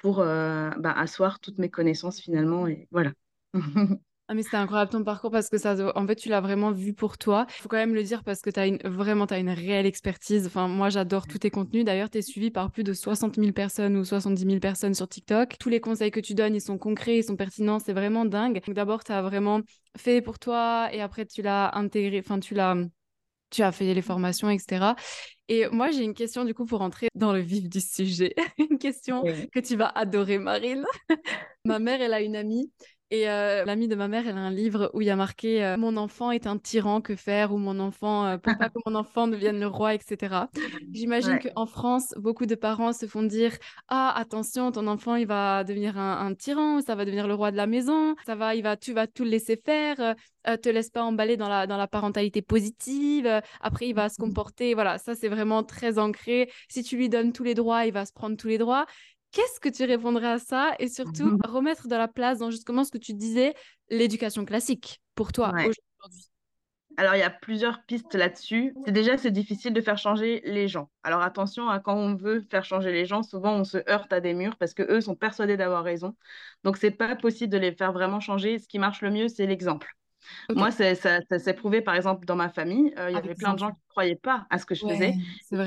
pour 0.05 0.19
euh, 0.19 0.69
bah, 0.77 0.91
asseoir 0.91 1.39
toutes 1.39 1.57
mes 1.57 1.71
connaissances 1.71 2.19
finalement. 2.21 2.67
Et 2.67 2.87
voilà. 2.91 3.11
Ah 4.27 4.33
mais 4.33 4.41
c'était 4.41 4.57
incroyable 4.57 4.89
ton 4.89 5.03
parcours 5.03 5.29
parce 5.29 5.49
que 5.49 5.59
ça, 5.59 5.75
en 5.95 6.07
fait, 6.07 6.15
tu 6.15 6.29
l'as 6.29 6.41
vraiment 6.41 6.71
vu 6.71 6.95
pour 6.95 7.19
toi. 7.19 7.45
Il 7.47 7.61
faut 7.61 7.69
quand 7.69 7.77
même 7.77 7.93
le 7.93 8.01
dire 8.01 8.23
parce 8.23 8.41
que 8.41 8.49
tu 8.49 8.59
as 8.59 8.65
une, 8.65 8.79
vraiment, 8.83 9.27
tu 9.27 9.35
as 9.35 9.37
une 9.37 9.51
réelle 9.51 9.85
expertise. 9.85 10.47
Enfin, 10.47 10.67
moi, 10.67 10.89
j'adore 10.89 11.27
tous 11.27 11.37
tes 11.37 11.51
contenus. 11.51 11.85
D'ailleurs, 11.85 12.09
tu 12.09 12.17
es 12.17 12.21
suivi 12.23 12.49
par 12.49 12.71
plus 12.71 12.83
de 12.83 12.91
60 12.91 13.35
000 13.35 13.51
personnes 13.51 13.95
ou 13.95 14.03
70 14.03 14.43
000 14.43 14.59
personnes 14.59 14.95
sur 14.95 15.07
TikTok. 15.07 15.59
Tous 15.59 15.69
les 15.69 15.79
conseils 15.79 16.09
que 16.09 16.19
tu 16.19 16.33
donnes, 16.33 16.55
ils 16.55 16.61
sont 16.61 16.79
concrets, 16.79 17.19
ils 17.19 17.23
sont 17.23 17.35
pertinents. 17.35 17.77
C'est 17.77 17.93
vraiment 17.93 18.25
dingue. 18.25 18.59
D'abord, 18.69 19.03
tu 19.03 19.11
as 19.11 19.21
vraiment 19.21 19.61
fait 19.95 20.23
pour 20.23 20.39
toi 20.39 20.89
et 20.91 21.01
après, 21.01 21.27
tu 21.27 21.43
l'as 21.43 21.77
intégré, 21.77 22.17
enfin, 22.17 22.39
tu 22.39 22.55
l'as, 22.55 22.77
tu 23.51 23.61
as 23.61 23.71
fait 23.71 23.93
les 23.93 24.01
formations, 24.01 24.49
etc. 24.49 24.95
Et 25.47 25.67
moi, 25.69 25.91
j'ai 25.91 26.03
une 26.03 26.13
question 26.13 26.43
du 26.43 26.53
coup 26.53 26.65
pour 26.65 26.81
entrer 26.81 27.07
dans 27.13 27.31
le 27.33 27.39
vif 27.39 27.69
du 27.69 27.79
sujet. 27.79 28.33
une 28.57 28.77
question 28.79 29.23
Oui. 29.23 29.49
que 29.51 29.59
tu 29.59 29.75
vas 29.75 29.87
adorer, 29.87 30.39
Marine. 30.39 30.85
Ma 31.65 31.79
mère, 31.79 32.01
elle 32.01 32.13
a 32.13 32.21
une 32.21 32.35
amie. 32.35 32.71
Et 33.11 33.29
euh, 33.29 33.63
l'amie 33.65 33.87
de 33.87 33.93
ma 33.95 34.07
mère, 34.07 34.27
elle 34.27 34.35
a 34.37 34.41
un 34.41 34.49
livre 34.51 34.89
où 34.95 35.01
il 35.01 35.05
y 35.05 35.11
a 35.11 35.15
marqué 35.15 35.63
euh, 35.63 35.77
Mon 35.77 35.95
enfant 35.95 36.31
est 36.31 36.47
un 36.47 36.57
tyran, 36.57 37.01
que 37.01 37.15
faire? 37.15 37.53
Ou 37.53 37.57
mon 37.57 37.79
enfant, 37.79 38.25
euh, 38.25 38.37
pour 38.39 38.55
pas 38.55 38.69
que 38.69 38.79
mon 38.87 38.95
enfant 38.95 39.27
devienne 39.27 39.59
le 39.59 39.67
roi, 39.67 39.93
etc. 39.93 40.49
J'imagine 40.91 41.33
Ouais. 41.35 41.51
qu'en 41.53 41.67
France, 41.67 42.13
beaucoup 42.17 42.47
de 42.47 42.55
parents 42.55 42.93
se 42.93 43.05
font 43.05 43.21
dire 43.21 43.51
Ah, 43.89 44.11
attention, 44.17 44.71
ton 44.71 44.87
enfant, 44.87 45.15
il 45.15 45.27
va 45.27 45.63
devenir 45.63 45.99
un, 45.99 46.25
un 46.25 46.33
tyran, 46.33 46.81
ça 46.81 46.95
va 46.95 47.05
devenir 47.05 47.27
le 47.27 47.35
roi 47.35 47.51
de 47.51 47.57
la 47.57 47.67
maison, 47.67 48.15
ça 48.25 48.33
va, 48.35 48.55
il 48.55 48.63
va, 48.63 48.75
tu 48.75 48.91
vas 48.93 49.05
tout 49.05 49.23
le 49.23 49.29
laisser 49.29 49.61
faire, 49.63 50.15
euh, 50.47 50.57
te 50.57 50.69
laisse 50.69 50.89
pas 50.89 51.03
emballer 51.03 51.37
dans 51.37 51.47
la, 51.49 51.67
dans 51.67 51.77
la 51.77 51.87
parentalité 51.87 52.41
positive, 52.41 53.41
après, 53.61 53.87
il 53.87 53.93
va 53.93 54.09
se 54.09 54.17
comporter. 54.17 54.73
Voilà, 54.73 54.97
ça, 54.97 55.13
c'est 55.15 55.29
vraiment 55.29 55.63
très 55.63 55.99
ancré. 55.99 56.51
Si 56.69 56.81
tu 56.83 56.97
lui 56.97 57.09
donnes 57.09 57.33
tous 57.33 57.43
les 57.43 57.53
droits, 57.53 57.85
il 57.85 57.93
va 57.93 58.05
se 58.05 58.13
prendre 58.13 58.35
tous 58.35 58.47
les 58.47 58.57
droits. 58.57 58.85
Qu'est-ce 59.35 59.59
que 59.59 59.67
tu 59.69 59.83
répondrais 59.83 60.31
à 60.31 60.39
ça? 60.39 60.75
Et 60.79 60.87
surtout, 60.87 61.35
remettre 61.43 61.89
de 61.89 61.95
la 61.95 62.07
place 62.07 62.39
dans 62.39 62.51
justement 62.51 62.85
ce 62.85 62.91
que 62.91 62.97
tu 62.97 63.13
disais, 63.13 63.53
l'éducation 63.89 64.45
classique 64.45 65.01
pour 65.13 65.33
toi 65.33 65.51
Ouais. 65.53 65.69
aujourd'hui? 65.99 66.29
Alors, 66.97 67.15
il 67.15 67.19
y 67.19 67.23
a 67.23 67.29
plusieurs 67.29 67.83
pistes 67.85 68.15
là-dessus. 68.15 68.73
C'est 68.85 68.91
déjà, 68.93 69.17
c'est 69.17 69.31
difficile 69.31 69.73
de 69.73 69.81
faire 69.81 69.97
changer 69.97 70.41
les 70.45 70.67
gens. 70.69 70.89
Alors, 71.03 71.21
attention 71.21 71.69
à 71.69 71.79
quand 71.81 71.95
on 71.95 72.15
veut 72.15 72.41
faire 72.49 72.63
changer 72.63 72.91
les 72.93 73.05
gens, 73.05 73.21
souvent 73.23 73.53
on 73.53 73.63
se 73.65 73.77
heurte 73.89 74.13
à 74.13 74.21
des 74.21 74.33
murs 74.33 74.55
parce 74.57 74.73
que 74.73 74.83
eux 74.83 75.01
sont 75.01 75.15
persuadés 75.15 75.57
d'avoir 75.57 75.83
raison. 75.83 76.15
Donc, 76.63 76.77
c'est 76.77 76.91
pas 76.91 77.15
possible 77.17 77.51
de 77.51 77.57
les 77.57 77.73
faire 77.73 77.91
vraiment 77.91 78.21
changer. 78.21 78.59
Ce 78.59 78.67
qui 78.67 78.79
marche 78.79 79.01
le 79.01 79.11
mieux, 79.11 79.27
c'est 79.27 79.45
l'exemple. 79.45 79.95
Moi, 80.53 80.71
c'est- 80.71 80.95
ça, 80.95 81.19
ça 81.29 81.39
s'est 81.39 81.53
prouvé, 81.53 81.81
par 81.81 81.95
exemple, 81.95 82.25
dans 82.25 82.35
ma 82.35 82.49
famille. 82.49 82.93
euh, 82.97 83.09
Il 83.09 83.13
y 83.13 83.17
avec 83.17 83.25
avait 83.25 83.35
plein 83.35 83.53
de 83.53 83.59
gens 83.59 83.69
qui 83.71 83.77
ne 83.77 83.89
croyaient 83.89 84.15
pas 84.15 84.47
à 84.49 84.57
ce 84.59 84.65
que 84.65 84.75
je 84.75 84.85
faisais 84.85 85.17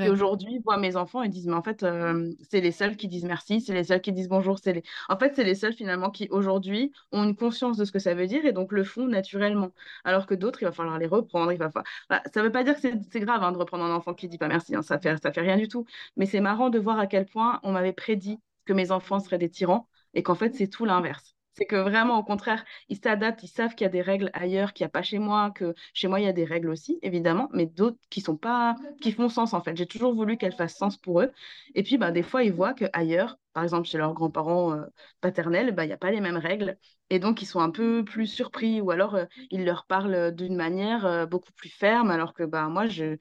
et 0.01 0.09
aujourd'hui 0.09 0.59
voient 0.63 0.77
mes 0.77 0.95
enfants 0.95 1.23
et 1.23 1.29
disent, 1.29 1.47
mais 1.47 1.55
en 1.55 1.63
fait, 1.63 1.83
euh, 1.83 2.31
c'est 2.49 2.61
les 2.61 2.71
seuls 2.71 2.95
qui 2.95 3.07
disent 3.07 3.25
merci, 3.25 3.61
c'est 3.61 3.73
les 3.73 3.83
seuls 3.83 4.01
qui 4.01 4.11
disent 4.13 4.29
bonjour. 4.29 4.59
C'est 4.59 4.73
les... 4.73 4.83
En 5.09 5.17
fait, 5.17 5.35
c'est 5.35 5.43
les 5.43 5.55
seuls 5.55 5.73
finalement 5.73 6.09
qui 6.09 6.27
aujourd'hui 6.31 6.91
ont 7.11 7.23
une 7.23 7.35
conscience 7.35 7.77
de 7.77 7.85
ce 7.85 7.91
que 7.91 7.99
ça 7.99 8.13
veut 8.13 8.27
dire 8.27 8.45
et 8.45 8.51
donc 8.53 8.71
le 8.71 8.83
font 8.83 9.07
naturellement. 9.07 9.71
Alors 10.03 10.25
que 10.25 10.35
d'autres, 10.35 10.61
il 10.61 10.65
va 10.65 10.71
falloir 10.71 10.97
les 10.99 11.07
reprendre. 11.07 11.51
Il 11.51 11.57
va 11.57 11.69
falloir... 11.69 11.85
Voilà, 12.09 12.23
ça 12.33 12.39
ne 12.41 12.45
veut 12.45 12.51
pas 12.51 12.63
dire 12.63 12.75
que 12.75 12.81
c'est 13.11 13.19
grave 13.19 13.43
hein, 13.43 13.51
de 13.51 13.57
reprendre 13.57 13.83
un 13.83 13.93
enfant 13.95 14.13
qui 14.13 14.27
dit 14.27 14.37
pas 14.37 14.47
merci, 14.47 14.75
hein, 14.75 14.81
ça 14.81 14.99
fait, 14.99 15.17
ça 15.21 15.31
fait 15.31 15.41
rien 15.41 15.57
du 15.57 15.67
tout. 15.67 15.85
Mais 16.17 16.25
c'est 16.25 16.41
marrant 16.41 16.69
de 16.69 16.79
voir 16.79 16.99
à 16.99 17.07
quel 17.07 17.25
point 17.25 17.59
on 17.63 17.71
m'avait 17.71 17.93
prédit 17.93 18.39
que 18.65 18.73
mes 18.73 18.91
enfants 18.91 19.19
seraient 19.19 19.37
des 19.37 19.49
tyrans 19.49 19.87
et 20.13 20.23
qu'en 20.23 20.35
fait, 20.35 20.55
c'est 20.55 20.67
tout 20.67 20.85
l'inverse. 20.85 21.35
C'est 21.59 21.65
que 21.65 21.75
vraiment, 21.75 22.17
au 22.17 22.23
contraire, 22.23 22.63
ils 22.87 22.97
s'adaptent, 22.97 23.43
ils 23.43 23.49
savent 23.49 23.75
qu'il 23.75 23.83
y 23.83 23.87
a 23.87 23.89
des 23.91 24.01
règles 24.01 24.29
ailleurs, 24.33 24.71
qu'il 24.73 24.85
n'y 24.85 24.87
a 24.87 24.89
pas 24.91 25.01
chez 25.03 25.19
moi, 25.19 25.51
que 25.51 25.75
chez 25.93 26.07
moi, 26.07 26.21
il 26.21 26.25
y 26.25 26.29
a 26.29 26.33
des 26.33 26.45
règles 26.45 26.69
aussi, 26.69 26.99
évidemment, 27.01 27.49
mais 27.53 27.65
d'autres 27.65 27.97
qui 28.09 28.21
sont 28.21 28.37
pas, 28.37 28.75
qui 29.01 29.11
font 29.11 29.27
sens, 29.27 29.53
en 29.53 29.61
fait. 29.61 29.75
J'ai 29.75 29.85
toujours 29.85 30.13
voulu 30.15 30.37
qu'elles 30.37 30.55
fassent 30.55 30.77
sens 30.77 30.95
pour 30.97 31.21
eux. 31.21 31.31
Et 31.75 31.83
puis, 31.83 31.97
bah, 31.97 32.11
des 32.11 32.23
fois, 32.23 32.43
ils 32.43 32.53
voient 32.53 32.73
qu'ailleurs, 32.73 33.37
par 33.53 33.63
exemple, 33.63 33.87
chez 33.89 33.97
leurs 33.97 34.13
grands-parents 34.13 34.73
euh, 34.73 34.85
paternels, 35.21 35.73
bah, 35.75 35.83
il 35.83 35.87
n'y 35.87 35.93
a 35.93 35.97
pas 35.97 36.11
les 36.11 36.21
mêmes 36.21 36.37
règles. 36.37 36.77
Et 37.09 37.19
donc, 37.19 37.41
ils 37.41 37.45
sont 37.45 37.59
un 37.59 37.71
peu 37.71 38.05
plus 38.05 38.27
surpris, 38.27 38.79
ou 38.81 38.91
alors, 38.91 39.15
euh, 39.15 39.25
ils 39.51 39.65
leur 39.65 39.85
parlent 39.85 40.33
d'une 40.33 40.55
manière 40.55 41.05
euh, 41.05 41.25
beaucoup 41.25 41.51
plus 41.53 41.69
ferme, 41.69 42.09
alors 42.11 42.33
que 42.33 42.43
bah, 42.43 42.67
moi, 42.69 42.87
j'ai 42.87 43.17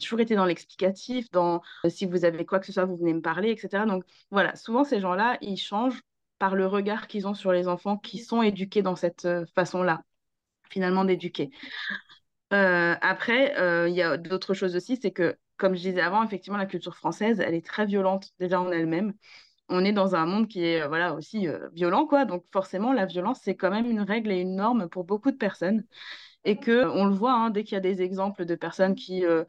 toujours 0.00 0.20
été 0.20 0.36
dans 0.36 0.44
l'explicatif, 0.46 1.30
dans 1.32 1.60
euh, 1.84 1.90
si 1.90 2.06
vous 2.06 2.24
avez 2.24 2.46
quoi 2.46 2.60
que 2.60 2.66
ce 2.66 2.72
soit, 2.72 2.84
vous 2.86 2.96
venez 2.96 3.12
me 3.14 3.20
parler, 3.22 3.50
etc. 3.50 3.84
Donc, 3.86 4.04
voilà, 4.30 4.54
souvent, 4.56 4.84
ces 4.84 5.00
gens-là, 5.00 5.36
ils 5.42 5.56
changent 5.58 6.00
par 6.44 6.56
le 6.56 6.66
regard 6.66 7.06
qu'ils 7.06 7.26
ont 7.26 7.32
sur 7.32 7.52
les 7.52 7.68
enfants 7.68 7.96
qui 7.96 8.18
sont 8.18 8.42
éduqués 8.42 8.82
dans 8.82 8.96
cette 8.96 9.24
euh, 9.24 9.46
façon-là, 9.54 10.02
finalement, 10.68 11.06
d'éduquer. 11.06 11.50
Euh, 12.52 12.94
après, 13.00 13.58
euh, 13.58 13.88
il 13.88 13.94
y 13.94 14.02
a 14.02 14.18
d'autres 14.18 14.52
choses 14.52 14.76
aussi, 14.76 14.98
c'est 15.00 15.10
que 15.10 15.38
comme 15.56 15.74
je 15.74 15.80
disais 15.80 16.02
avant, 16.02 16.22
effectivement, 16.22 16.58
la 16.58 16.66
culture 16.66 16.96
française, 16.96 17.40
elle 17.40 17.54
est 17.54 17.64
très 17.64 17.86
violente 17.86 18.32
déjà 18.38 18.60
en 18.60 18.70
elle-même. 18.70 19.14
On 19.70 19.84
est 19.86 19.92
dans 19.92 20.16
un 20.16 20.26
monde 20.26 20.48
qui 20.48 20.64
est 20.64 20.82
euh, 20.82 20.88
voilà 20.88 21.14
aussi 21.14 21.48
euh, 21.48 21.70
violent, 21.72 22.06
quoi. 22.06 22.26
Donc 22.26 22.44
forcément, 22.52 22.92
la 22.92 23.06
violence, 23.06 23.40
c'est 23.42 23.56
quand 23.56 23.70
même 23.70 23.90
une 23.90 24.02
règle 24.02 24.30
et 24.32 24.40
une 24.40 24.56
norme 24.56 24.88
pour 24.90 25.04
beaucoup 25.04 25.30
de 25.30 25.38
personnes. 25.38 25.84
Et 26.44 26.58
que 26.58 26.86
on 26.86 27.06
le 27.06 27.14
voit 27.14 27.32
hein, 27.34 27.50
dès 27.50 27.64
qu'il 27.64 27.74
y 27.74 27.78
a 27.78 27.80
des 27.80 28.02
exemples 28.02 28.44
de 28.44 28.54
personnes 28.56 28.94
qui 28.94 29.24
euh, 29.24 29.44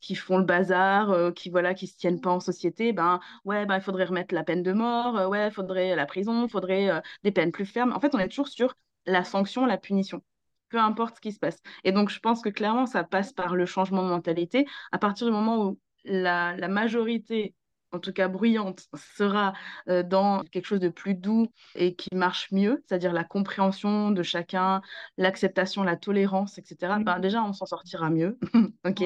qui 0.00 0.14
font 0.14 0.38
le 0.38 0.44
bazar, 0.44 1.32
qui 1.34 1.50
voilà, 1.50 1.74
qui 1.74 1.86
se 1.86 1.96
tiennent 1.96 2.20
pas 2.20 2.30
en 2.30 2.40
société, 2.40 2.92
ben 2.92 3.20
ouais, 3.44 3.66
ben 3.66 3.76
il 3.76 3.82
faudrait 3.82 4.04
remettre 4.04 4.34
la 4.34 4.44
peine 4.44 4.62
de 4.62 4.72
mort, 4.72 5.28
ouais, 5.28 5.48
il 5.48 5.52
faudrait 5.52 5.94
la 5.96 6.06
prison, 6.06 6.44
il 6.46 6.50
faudrait 6.50 7.02
des 7.22 7.32
peines 7.32 7.52
plus 7.52 7.66
fermes. 7.66 7.92
En 7.92 8.00
fait, 8.00 8.14
on 8.14 8.18
est 8.18 8.28
toujours 8.28 8.48
sur 8.48 8.74
la 9.06 9.24
sanction, 9.24 9.66
la 9.66 9.78
punition 9.78 10.22
peu 10.70 10.78
importe 10.78 11.16
ce 11.16 11.20
qui 11.20 11.32
se 11.32 11.38
passe. 11.38 11.60
Et 11.84 11.92
donc, 11.92 12.10
je 12.10 12.20
pense 12.20 12.42
que 12.42 12.48
clairement, 12.48 12.86
ça 12.86 13.04
passe 13.04 13.32
par 13.32 13.56
le 13.56 13.66
changement 13.66 14.02
de 14.02 14.08
mentalité. 14.08 14.66
À 14.92 14.98
partir 14.98 15.26
du 15.26 15.32
moment 15.32 15.66
où 15.66 15.78
la, 16.04 16.56
la 16.56 16.68
majorité, 16.68 17.54
en 17.92 17.98
tout 17.98 18.12
cas 18.12 18.28
bruyante, 18.28 18.86
sera 19.16 19.52
euh, 19.88 20.02
dans 20.02 20.42
quelque 20.44 20.66
chose 20.66 20.80
de 20.80 20.88
plus 20.88 21.14
doux 21.14 21.48
et 21.74 21.94
qui 21.96 22.08
marche 22.14 22.50
mieux, 22.52 22.82
c'est-à-dire 22.86 23.12
la 23.12 23.24
compréhension 23.24 24.12
de 24.12 24.22
chacun, 24.22 24.80
l'acceptation, 25.18 25.82
la 25.82 25.96
tolérance, 25.96 26.56
etc., 26.58 26.98
ben, 27.00 27.18
déjà, 27.18 27.42
on 27.42 27.52
s'en 27.52 27.66
sortira 27.66 28.08
mieux. 28.10 28.38
OK 28.86 29.02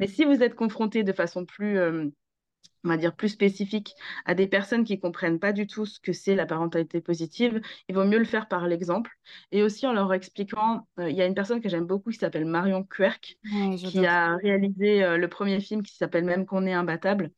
Mais 0.00 0.08
si 0.08 0.24
vous 0.24 0.42
êtes 0.42 0.54
confronté 0.54 1.04
de 1.04 1.12
façon 1.12 1.44
plus... 1.44 1.78
Euh, 1.78 2.08
on 2.84 2.88
va 2.88 2.96
dire, 2.96 3.14
plus 3.14 3.28
spécifique 3.28 3.94
à 4.24 4.34
des 4.34 4.46
personnes 4.46 4.84
qui 4.84 4.98
comprennent 4.98 5.38
pas 5.38 5.52
du 5.52 5.66
tout 5.66 5.86
ce 5.86 6.00
que 6.00 6.12
c'est 6.12 6.34
la 6.34 6.46
parentalité 6.46 7.00
positive, 7.00 7.60
il 7.88 7.94
vaut 7.94 8.04
mieux 8.04 8.18
le 8.18 8.24
faire 8.24 8.48
par 8.48 8.66
l'exemple. 8.66 9.10
Et 9.52 9.62
aussi 9.62 9.86
en 9.86 9.92
leur 9.92 10.12
expliquant, 10.12 10.88
euh, 10.98 11.10
il 11.10 11.16
y 11.16 11.22
a 11.22 11.26
une 11.26 11.34
personne 11.34 11.60
que 11.60 11.68
j'aime 11.68 11.86
beaucoup 11.86 12.10
qui 12.10 12.18
s'appelle 12.18 12.46
Marion 12.46 12.84
Querc, 12.84 13.36
qui 13.76 14.06
a 14.06 14.36
réalisé 14.36 15.04
euh, 15.04 15.18
le 15.18 15.28
premier 15.28 15.60
film 15.60 15.82
qui 15.82 15.94
s'appelle 15.94 16.24
Même 16.24 16.46
qu'on 16.46 16.66
est 16.66 16.72
imbattable 16.72 17.30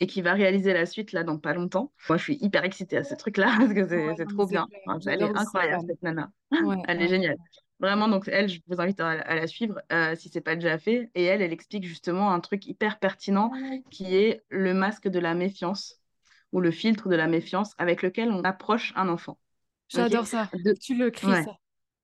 et 0.00 0.06
qui 0.06 0.22
va 0.22 0.32
réaliser 0.32 0.72
la 0.72 0.86
suite 0.86 1.12
là 1.12 1.24
dans 1.24 1.38
pas 1.38 1.54
longtemps. 1.54 1.92
Moi, 2.08 2.18
je 2.18 2.22
suis 2.22 2.38
hyper 2.40 2.64
excitée 2.64 2.96
à 2.96 3.04
ce 3.04 3.14
truc-là 3.14 3.52
parce 3.58 3.74
que 3.74 3.86
c'est 4.16 4.26
trop 4.26 4.46
bien. 4.46 4.66
elle 5.06 5.22
est 5.22 5.36
incroyable, 5.36 5.84
cette 5.88 6.02
nana. 6.02 6.30
elle 6.86 7.02
est 7.02 7.08
géniale. 7.08 7.36
Vraiment, 7.80 8.08
donc 8.08 8.26
elle, 8.26 8.48
je 8.48 8.60
vous 8.66 8.80
invite 8.80 8.98
à, 9.00 9.34
la 9.34 9.46
suivre 9.46 9.80
euh, 9.92 10.16
si 10.16 10.28
c'est 10.30 10.40
pas 10.40 10.56
déjà 10.56 10.78
fait. 10.78 11.10
Et 11.14 11.24
elle, 11.24 11.42
elle 11.42 11.52
explique 11.52 11.84
justement 11.84 12.32
un 12.32 12.40
truc 12.40 12.66
hyper 12.66 12.98
pertinent 12.98 13.52
qui 13.90 14.16
est 14.16 14.42
le 14.48 14.74
masque 14.74 15.08
de 15.08 15.18
la 15.20 15.34
méfiance 15.34 16.00
ou 16.52 16.60
le 16.60 16.70
filtre 16.70 17.08
de 17.08 17.14
la 17.14 17.28
méfiance 17.28 17.74
avec 17.78 18.02
lequel 18.02 18.30
on 18.30 18.42
approche 18.42 18.92
un 18.96 19.08
enfant. 19.08 19.38
J'adore 19.88 20.26
ça. 20.26 20.50
Tu 20.80 20.96
le 20.96 21.10
cries 21.10 21.44
ça. 21.44 21.56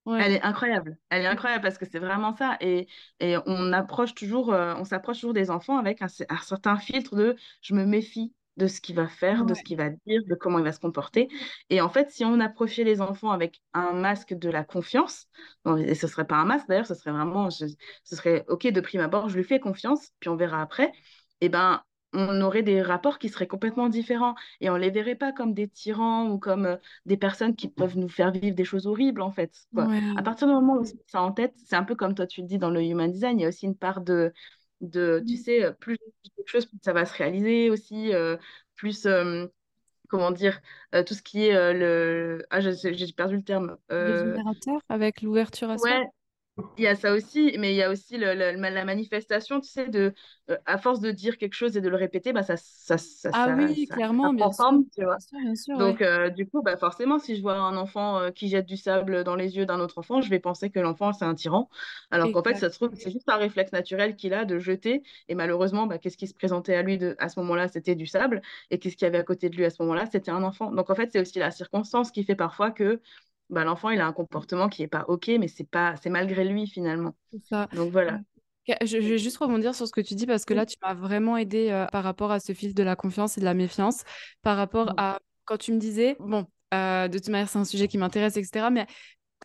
Elle 0.07 0.33
est 0.33 0.43
incroyable. 0.43 0.99
Elle 1.09 1.23
est 1.23 1.27
incroyable 1.27 1.63
parce 1.63 1.79
que 1.79 1.87
c'est 1.91 1.99
vraiment 1.99 2.37
ça. 2.37 2.57
Et, 2.61 2.87
et 3.21 3.37
on 3.47 3.73
approche 3.73 4.15
toujours, 4.15 4.53
euh, 4.53 4.75
on 4.77 4.85
s'approche 4.85 5.17
toujours 5.17 5.33
des 5.33 5.51
enfants 5.51 5.79
avec 5.79 6.03
un, 6.03 6.09
un, 6.29 6.39
certain 6.39 6.77
filtre 6.77 7.17
de 7.17 7.37
je 7.63 7.75
me 7.75 7.87
méfie 7.87 8.35
de 8.57 8.67
ce 8.67 8.81
qu'il 8.81 8.95
va 8.95 9.09
faire, 9.09 9.45
de 9.45 9.55
ce 9.55 9.63
qu'il 9.63 9.77
va 9.77 9.91
dire, 9.91 10.23
de 10.27 10.35
comment 10.35 10.59
il 10.59 10.65
va 10.65 10.73
se 10.73 10.81
comporter. 10.81 11.29
Et 11.71 11.81
en 11.81 11.89
fait, 11.89 12.11
si 12.11 12.25
on 12.25 12.41
approchait 12.41 12.85
les 12.85 13.01
enfants 13.01 13.31
avec 13.31 13.61
un 13.73 13.93
masque 13.93 14.35
de 14.35 14.49
la 14.49 14.65
confiance, 14.65 15.27
et 15.79 15.95
ce 15.95 16.07
serait 16.07 16.27
pas 16.27 16.37
un 16.37 16.45
masque 16.45 16.69
d'ailleurs, 16.69 16.87
ce 16.87 16.95
serait 16.95 17.13
vraiment, 17.13 17.51
ce 17.51 17.67
serait 18.05 18.45
ok 18.49 18.69
de 18.69 18.81
prime 18.81 19.01
abord, 19.01 19.29
je 19.29 19.37
lui 19.37 19.45
fais 19.45 19.61
confiance, 19.61 20.11
puis 20.21 20.29
on 20.29 20.37
verra 20.37 20.63
après. 20.63 20.93
Et 21.41 21.47
eh 21.47 21.49
ben, 21.49 21.83
on 22.15 22.41
aurait 22.41 22.63
des 22.63 22.81
rapports 22.81 23.19
qui 23.19 23.29
seraient 23.29 23.47
complètement 23.47 23.89
différents 23.89 24.35
et 24.61 24.71
on 24.71 24.77
les 24.77 24.91
verrait 24.91 25.17
pas 25.17 25.33
comme 25.33 25.53
des 25.53 25.69
tyrans 25.69 26.31
ou 26.31 26.39
comme 26.39 26.67
euh, 26.67 26.77
des 27.07 27.17
personnes 27.17 27.57
qui 27.57 27.69
peuvent 27.69 27.99
nous 27.99 28.09
faire 28.09 28.31
vivre 28.31 28.55
des 28.55 28.65
choses 28.65 28.87
horribles 28.87 29.21
en 29.21 29.31
fait. 29.33 29.53
À 30.17 30.23
partir 30.23 30.47
du 30.47 30.55
moment 30.55 30.75
où 30.75 30.83
on 30.83 30.85
ça 31.07 31.23
en 31.23 31.33
tête, 31.33 31.55
c'est 31.67 31.77
un 31.77 31.83
peu 31.83 31.97
comme 31.97 32.15
toi 32.15 32.27
tu 32.27 32.41
le 32.41 32.47
dis 32.47 32.59
dans 32.59 32.71
le 32.71 32.83
human 32.83 33.11
design, 33.11 33.41
il 33.41 33.43
y 33.43 33.45
a 33.45 33.49
aussi 33.49 33.67
une 33.67 33.77
part 33.77 34.01
de 34.01 34.33
de, 34.91 35.23
tu 35.27 35.35
mmh. 35.35 35.37
sais, 35.37 35.73
plus 35.81 35.99
quelque 36.37 36.49
chose, 36.49 36.67
plus 36.67 36.79
ça 36.83 36.93
va 36.93 37.05
se 37.05 37.15
réaliser 37.15 37.71
aussi, 37.71 38.15
euh, 38.15 38.37
plus, 38.75 39.07
euh, 39.07 39.47
comment 40.09 40.31
dire, 40.31 40.61
euh, 40.95 41.03
tout 41.03 41.15
ce 41.15 41.23
qui 41.23 41.47
est 41.47 41.73
le... 41.73 42.45
Ah, 42.51 42.61
j'ai 42.61 43.13
perdu 43.13 43.37
le 43.37 43.43
terme. 43.43 43.77
Le 43.91 44.19
générateur 44.19 44.81
avec 44.89 45.23
l'ouverture 45.23 45.71
à 45.71 45.77
ouais, 45.77 46.07
il 46.79 46.85
y 46.85 46.87
a 46.87 46.95
ça 46.95 47.13
aussi, 47.13 47.57
mais 47.59 47.73
il 47.73 47.77
y 47.77 47.83
a 47.83 47.91
aussi 47.91 48.17
le, 48.17 48.33
la 48.35 48.85
manifestation, 48.85 49.61
tu 49.61 49.69
sais, 49.69 49.89
de, 49.89 50.15
euh, 50.51 50.57
à 50.67 50.79
force 50.79 51.01
de 51.01 51.11
dire 51.11 51.37
quelque 51.37 51.55
chose 51.55 51.77
et 51.77 51.81
de 51.81 51.89
le 51.89 51.97
répéter, 51.97 52.33
bah, 52.33 52.45
ça, 52.45 52.57
ça, 52.57 52.97
ça, 52.97 53.31
ah 53.33 53.47
ça, 53.47 53.55
oui, 53.57 53.89
clairement, 53.89 54.33
bien, 54.33 54.53
sûr. 54.53 54.71
tu 54.95 55.03
vois. 55.05 55.17
Bien 55.33 55.55
sûr, 55.57 55.77
Donc, 55.77 56.01
euh, 56.01 56.31
du 56.31 56.47
coup, 56.49 56.63
bah, 56.63 56.77
forcément, 56.77 57.19
si 57.19 57.35
je 57.35 57.43
vois 57.43 57.57
un 57.57 57.77
enfant 57.77 58.21
euh, 58.21 58.31
qui 58.31 58.49
jette 58.49 58.67
du 58.67 58.77
sable 58.77 59.25
dans 59.25 59.35
les 59.35 59.57
yeux 59.57 59.67
d'un 59.67 59.81
autre 59.81 59.99
enfant, 59.99 60.21
je 60.21 60.31
vais 60.31 60.39
penser 60.39 60.71
que 60.71 60.79
l'enfant, 60.79 61.13
c'est 61.13 61.25
un 61.25 61.35
tyran. 61.35 61.69
Alors 62.13 62.31
qu'en 62.31 62.43
fait, 62.45 62.55
ça 62.55 62.71
se 62.71 62.77
trouve, 62.77 62.91
c'est 62.95 63.11
juste 63.11 63.29
un 63.29 63.37
réflexe 63.37 63.73
naturel 63.73 64.15
qu'il 64.15 64.33
a 64.33 64.45
de 64.45 64.61
jeter. 64.61 65.03
Et 65.29 65.35
malheureusement, 65.35 65.87
bah, 65.89 65.99
qu'est-ce 65.99 66.17
qui 66.17 66.29
se 66.29 66.35
présentait 66.35 66.77
à 66.77 66.83
lui 66.83 66.99
de, 66.99 67.17
à 67.19 67.29
ce 67.29 67.41
moment-là 67.41 67.67
C'était 67.67 67.97
du 67.97 68.07
sable. 68.07 68.43
Et 68.71 68.79
qu'est-ce 68.79 68.97
qu'il 68.97 69.07
y 69.07 69.09
avait 69.09 69.19
à 69.19 69.25
côté 69.25 69.49
de 69.49 69.57
lui 69.57 69.65
à 69.65 69.71
ce 69.71 69.83
moment-là 69.83 70.07
C'était 70.07 70.31
un 70.31 70.45
enfant. 70.45 70.71
Donc, 70.71 70.89
en 70.89 70.95
fait, 70.95 71.11
c'est 71.13 71.21
aussi 71.21 71.41
la 71.41 71.51
circonstance 71.51 72.13
qui 72.13 72.23
fait 72.23 72.37
parfois 72.37 72.71
que 72.71 73.01
bah, 73.51 73.65
l'enfant, 73.65 73.91
il 73.91 74.01
a 74.01 74.07
un 74.07 74.13
comportement 74.13 74.69
qui 74.69 74.83
n'est 74.83 74.89
pas 74.89 75.05
OK, 75.09 75.29
mais 75.39 75.49
c'est 75.49 75.69
pas, 75.69 75.95
c'est 76.03 76.11
malgré 76.11 76.45
lui 76.45 76.67
finalement. 76.67 77.15
Ça. 77.49 77.69
Donc 77.75 77.91
voilà. 77.93 78.21
Je, 78.67 78.97
vais 78.97 79.19
juste 79.19 79.37
rebondir 79.37 79.75
sur 79.75 79.87
ce 79.87 79.93
que 79.93 80.01
tu 80.01 80.15
dis 80.15 80.27
parce 80.27 80.47
que 80.47 80.55
là, 80.55 80.65
tu 80.65 80.77
m'as 80.83 80.95
vraiment 80.95 81.37
aidé 81.37 81.71
euh, 81.71 81.87
par 81.87 82.03
rapport 82.03 82.31
à 82.31 82.41
ce 82.41 82.53
fil 82.53 82.75
de 82.75 82.83
la 82.83 82.97
confiance 82.97 83.37
et 83.37 83.41
de 83.41 83.45
la 83.45 83.53
méfiance, 83.53 84.05
par 84.43 84.57
rapport 84.57 84.95
à 84.97 85.19
quand 85.45 85.59
tu 85.59 85.73
me 85.73 85.79
disais, 85.79 86.17
bon, 86.19 86.47
euh, 86.73 87.09
de 87.09 87.19
toute 87.19 87.29
manière, 87.29 87.49
c'est 87.49 87.59
un 87.59 87.67
sujet 87.67 87.89
qui 87.89 87.99
m'intéresse, 87.99 88.39
etc. 88.39 88.71
Mais 88.71 88.87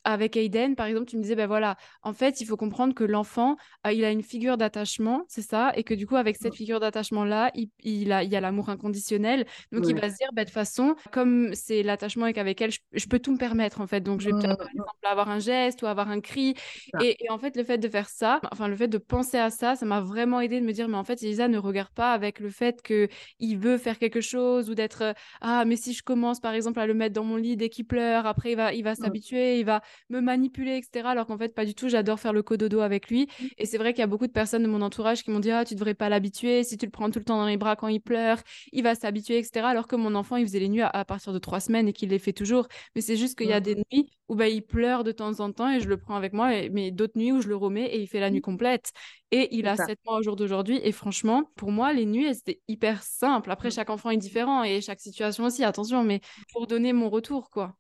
avec 0.04 0.38
Aiden, 0.38 0.76
par 0.76 0.86
exemple, 0.86 1.06
tu 1.06 1.18
me 1.18 1.22
disais, 1.22 1.36
ben 1.36 1.48
voilà, 1.48 1.76
en 2.04 2.14
fait, 2.14 2.42
il 2.42 2.46
faut 2.46 2.58
comprendre 2.58 2.94
que 2.94 3.04
l'enfant, 3.04 3.58
euh, 3.86 3.92
il 3.92 4.04
a 4.06 4.12
une 4.12 4.24
figure 4.24 4.58
d'attachement, 4.58 5.26
c'est 5.28 5.42
ça, 5.42 5.72
et 5.76 5.84
que 5.84 5.94
du 5.94 6.08
coup, 6.08 6.16
avec 6.16 6.38
cette 6.38 6.56
figure 6.56 6.80
d'attachement-là, 6.80 7.52
il, 7.56 7.70
il, 7.84 8.12
a, 8.12 8.24
il 8.24 8.32
y 8.32 8.36
a 8.36 8.42
l'amour 8.42 8.70
inconditionnel. 8.70 9.46
Donc, 9.72 9.88
il 9.88 9.96
va 9.96 10.10
se 10.10 10.16
dire, 10.16 10.30
ben, 10.34 10.44
de 10.44 10.48
toute 10.48 10.54
façon, 10.54 10.96
comme 11.12 11.54
c'est 11.54 11.84
l'attachement 11.84 12.26
avec 12.26 12.62
elle, 12.62 12.72
je, 12.72 13.08
peux 13.08 13.20
tout 13.20 13.32
me 13.32 13.38
permettre, 13.38 13.82
en 13.82 13.88
fait. 13.88 14.02
Donc, 14.02 14.22
je 14.22 14.30
vais 14.30 14.32
peut-être, 14.32 14.58
par 14.58 14.70
exemple, 14.70 14.90
avoir 15.04 15.30
un 15.30 15.40
geste 15.40 15.82
ou 15.82 15.88
avoir 15.88 16.10
un 16.10 16.22
cri. 16.22 16.56
Et, 17.02 17.18
en 17.30 17.38
fait, 17.38 17.56
le 17.56 17.64
fait 17.64 17.78
de 17.78 17.90
faire 17.90 18.10
ça, 18.10 18.40
enfin, 18.52 18.68
le 18.68 18.76
fait 18.76 18.88
de 18.88 18.98
penser 18.98 19.38
à 19.38 19.50
ça, 19.50 19.76
ça 19.76 19.86
m'a 19.86 20.02
vraiment 20.02 20.40
aidé 20.40 20.60
de 20.60 20.66
me 20.66 20.72
dire, 20.72 20.88
mais 20.88 20.98
en 20.98 21.04
fait, 21.04 21.22
Elisa 21.24 21.48
ne 21.48 21.58
regarde 21.58 21.94
pas 21.94 22.14
avec 22.14 22.40
le 22.40 22.50
fait 22.50 22.82
qu'il 22.82 23.58
veut 23.58 23.78
faire 23.78 23.98
quelque 23.98 24.22
chose 24.22 24.70
ou 24.70 24.76
d'être, 24.76 25.14
ah, 25.42 25.66
mais 25.66 25.76
si 25.76 25.94
je 25.94 26.04
commence, 26.04 26.40
par 26.40 26.54
exemple, 26.54 26.80
à 26.80 26.88
le 26.88 26.94
mettre 26.94 27.14
dans 27.14 27.24
mon 27.24 27.36
lit 27.36 27.58
dès 27.58 27.70
qu'il 27.70 27.86
pleure, 27.86 28.26
après, 28.26 28.52
il 28.52 28.56
va, 28.56 28.74
il 28.74 28.84
va 28.84 28.96
s'habituer, 28.96 29.60
il 29.60 29.66
va 29.66 29.82
me 30.10 30.22
manipuler, 30.22 30.78
etc. 30.78 31.10
Alors 31.10 31.26
qu'en 31.26 31.38
fait, 31.38 31.54
pas 31.54 31.66
du 31.66 31.76
tout. 31.76 31.90
J'adore 31.90 32.20
faire 32.20 32.34
le 32.34 32.44
cododo 32.44 32.82
avec 32.82 33.10
lui. 33.10 33.24
Mmh. 33.24 33.46
Et 33.58 33.66
c'est 33.66 33.78
vrai 33.78 33.94
qu'il 33.94 34.02
y 34.02 34.04
a 34.04 34.08
beaucoup 34.08 34.28
de 34.28 34.32
personnes 34.32 34.64
de 34.64 34.68
mon 34.68 34.82
entourage 34.82 35.24
qui 35.24 35.32
m'ont 35.32 35.40
dit 35.40 35.52
Ah, 35.52 35.66
tu 35.66 35.76
devrais 35.76 35.94
pas 35.94 36.10
l'habituer. 36.10 36.64
Si 36.64 36.78
tu 36.78 36.86
le 36.86 36.92
prends 36.92 37.10
tout 37.10 37.20
le 37.20 37.26
temps 37.26 37.38
dans 37.38 37.48
les 37.48 37.58
bras 37.58 37.76
quand 37.76 37.88
il 37.88 38.02
pleure, 38.02 38.40
il 38.72 38.84
va 38.84 38.96
s'habituer, 38.96 39.38
etc. 39.38 39.66
Alors 39.66 39.88
que 39.88 39.96
mon 39.96 40.16
enfant, 40.16 40.36
il 40.36 40.46
faisait 40.46 40.60
les 40.60 40.70
nuits 40.70 40.82
à, 40.82 41.06
partir 41.06 41.34
de 41.34 41.40
trois 41.40 41.60
semaines 41.60 41.88
et 41.88 41.94
qu'il 41.94 42.10
les 42.10 42.20
fait 42.20 42.34
toujours. 42.34 42.68
Mais 42.96 43.02
c'est 43.02 43.18
juste 43.18 43.38
qu'il 43.38 43.48
y 43.48 43.54
a 43.54 43.60
des 43.60 43.76
nuits 43.76 44.10
où 44.28 44.36
bah, 44.36 44.48
il 44.48 44.62
pleure 44.62 45.04
de 45.04 45.12
temps 45.12 45.40
en 45.40 45.52
temps 45.52 45.70
et 45.72 45.80
je 45.80 45.88
le 45.88 45.98
prends 45.98 46.16
avec 46.16 46.34
moi. 46.34 46.50
mais 46.72 46.92
d'autres 46.92 47.18
nuits 47.18 47.32
où 47.32 47.42
je 47.42 47.48
le 47.48 47.56
remets 47.56 47.86
et 47.86 48.00
il 48.02 48.08
fait 48.08 48.20
la 48.20 48.30
nuit 48.30 48.40
mmh. 48.40 48.42
complète. 48.42 48.92
Et 49.32 49.56
il 49.56 49.68
a 49.68 49.76
sept 49.76 50.00
mois 50.06 50.18
au 50.18 50.22
jour 50.24 50.36
d'aujourd'hui. 50.36 50.80
Et 50.84 50.92
franchement, 50.92 51.44
pour 51.56 51.72
moi, 51.72 51.94
les 51.94 52.06
nuits, 52.06 52.34
c'était 52.34 52.62
hyper 52.68 53.04
simple. 53.04 53.52
Après, 53.52 53.70
mmh. 53.70 53.74
chaque 53.74 53.90
enfant 53.90 54.10
est 54.10 54.18
différent 54.18 54.64
et 54.64 54.82
chaque 54.82 55.00
situation 55.02 55.46
aussi, 55.46 55.64
attention, 55.64 56.04
mais 56.04 56.22
pour 56.52 56.68
donner 56.68 56.94
mon 56.94 57.10
retour, 57.10 57.50
quoi. 57.50 57.76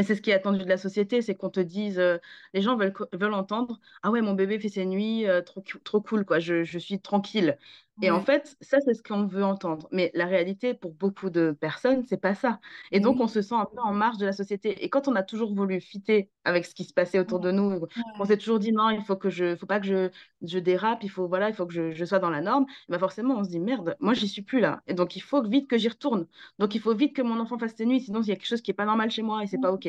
Mais 0.00 0.04
c'est 0.06 0.14
ce 0.14 0.22
qui 0.22 0.30
est 0.30 0.32
attendu 0.34 0.60
de 0.60 0.64
la 0.68 0.78
société, 0.78 1.20
c'est 1.20 1.34
qu'on 1.34 1.50
te 1.50 1.60
dise, 1.60 1.98
euh, 1.98 2.16
les 2.54 2.62
gens 2.62 2.74
veulent, 2.78 3.34
entendre, 3.34 3.80
ah 4.02 4.10
ouais, 4.10 4.22
mon 4.22 4.32
bébé 4.32 4.58
fait 4.58 4.70
ses 4.70 4.86
nuits, 4.86 5.26
euh, 5.28 5.42
trop, 5.84 6.00
cool, 6.00 6.24
quoi, 6.24 6.38
je 6.38 6.78
suis 6.78 6.98
tranquille. 7.00 7.58
Et 8.02 8.10
en 8.10 8.20
fait, 8.20 8.56
ça, 8.60 8.78
c'est 8.80 8.94
ce 8.94 9.02
qu'on 9.02 9.26
veut 9.26 9.44
entendre. 9.44 9.88
Mais 9.92 10.10
la 10.14 10.26
réalité, 10.26 10.74
pour 10.74 10.92
beaucoup 10.92 11.30
de 11.30 11.52
personnes, 11.52 12.04
c'est 12.06 12.20
pas 12.20 12.34
ça. 12.34 12.60
Et 12.92 13.00
donc, 13.00 13.20
on 13.20 13.28
se 13.28 13.42
sent 13.42 13.54
un 13.54 13.66
peu 13.66 13.80
en 13.80 13.92
marge 13.92 14.16
de 14.18 14.26
la 14.26 14.32
société. 14.32 14.84
Et 14.84 14.88
quand 14.88 15.08
on 15.08 15.14
a 15.16 15.22
toujours 15.22 15.54
voulu 15.54 15.80
fitter 15.80 16.30
avec 16.44 16.64
ce 16.64 16.74
qui 16.74 16.84
se 16.84 16.92
passait 16.94 17.18
autour 17.18 17.40
de 17.40 17.50
nous, 17.50 17.86
on 18.18 18.24
s'est 18.24 18.38
toujours 18.38 18.58
dit 18.58 18.72
non, 18.72 18.90
il 18.90 19.02
faut 19.02 19.16
que 19.16 19.30
je, 19.30 19.56
faut 19.56 19.66
pas 19.66 19.80
que 19.80 19.86
je, 19.86 20.10
je 20.42 20.58
dérape, 20.58 21.02
il 21.02 21.10
faut 21.10 21.28
voilà, 21.28 21.48
il 21.48 21.54
faut 21.54 21.66
que 21.66 21.74
je, 21.74 21.92
je 21.92 22.04
sois 22.04 22.18
dans 22.18 22.30
la 22.30 22.40
norme. 22.40 22.66
Et 22.88 22.92
ben 22.92 22.98
forcément, 22.98 23.36
on 23.36 23.44
se 23.44 23.50
dit 23.50 23.60
merde, 23.60 23.96
moi, 24.00 24.14
j'y 24.14 24.28
suis 24.28 24.42
plus 24.42 24.60
là. 24.60 24.82
Et 24.86 24.94
donc, 24.94 25.16
il 25.16 25.20
faut 25.20 25.42
vite 25.42 25.68
que 25.68 25.78
j'y 25.78 25.88
retourne. 25.88 26.26
Donc, 26.58 26.74
il 26.74 26.80
faut 26.80 26.94
vite 26.94 27.14
que 27.14 27.22
mon 27.22 27.38
enfant 27.40 27.58
fasse 27.58 27.74
ses 27.76 27.86
nuits, 27.86 28.00
sinon 28.00 28.22
il 28.22 28.28
y 28.28 28.32
a 28.32 28.36
quelque 28.36 28.46
chose 28.46 28.62
qui 28.62 28.70
est 28.70 28.74
pas 28.74 28.86
normal 28.86 29.10
chez 29.10 29.22
moi 29.22 29.42
et 29.42 29.46
c'est 29.46 29.58
pas 29.58 29.72
ok. 29.72 29.86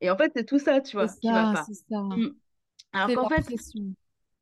Et 0.00 0.10
en 0.10 0.16
fait, 0.16 0.32
c'est 0.34 0.44
tout 0.44 0.58
ça, 0.58 0.80
tu 0.80 0.96
vois, 0.96 1.08
qui 1.08 1.28
va 1.28 1.52
pas. 1.52 1.64
Ça. 1.64 1.98
Mmh. 1.98 2.34
Alors 2.92 3.14
qu'en 3.14 3.28
fait, 3.28 3.44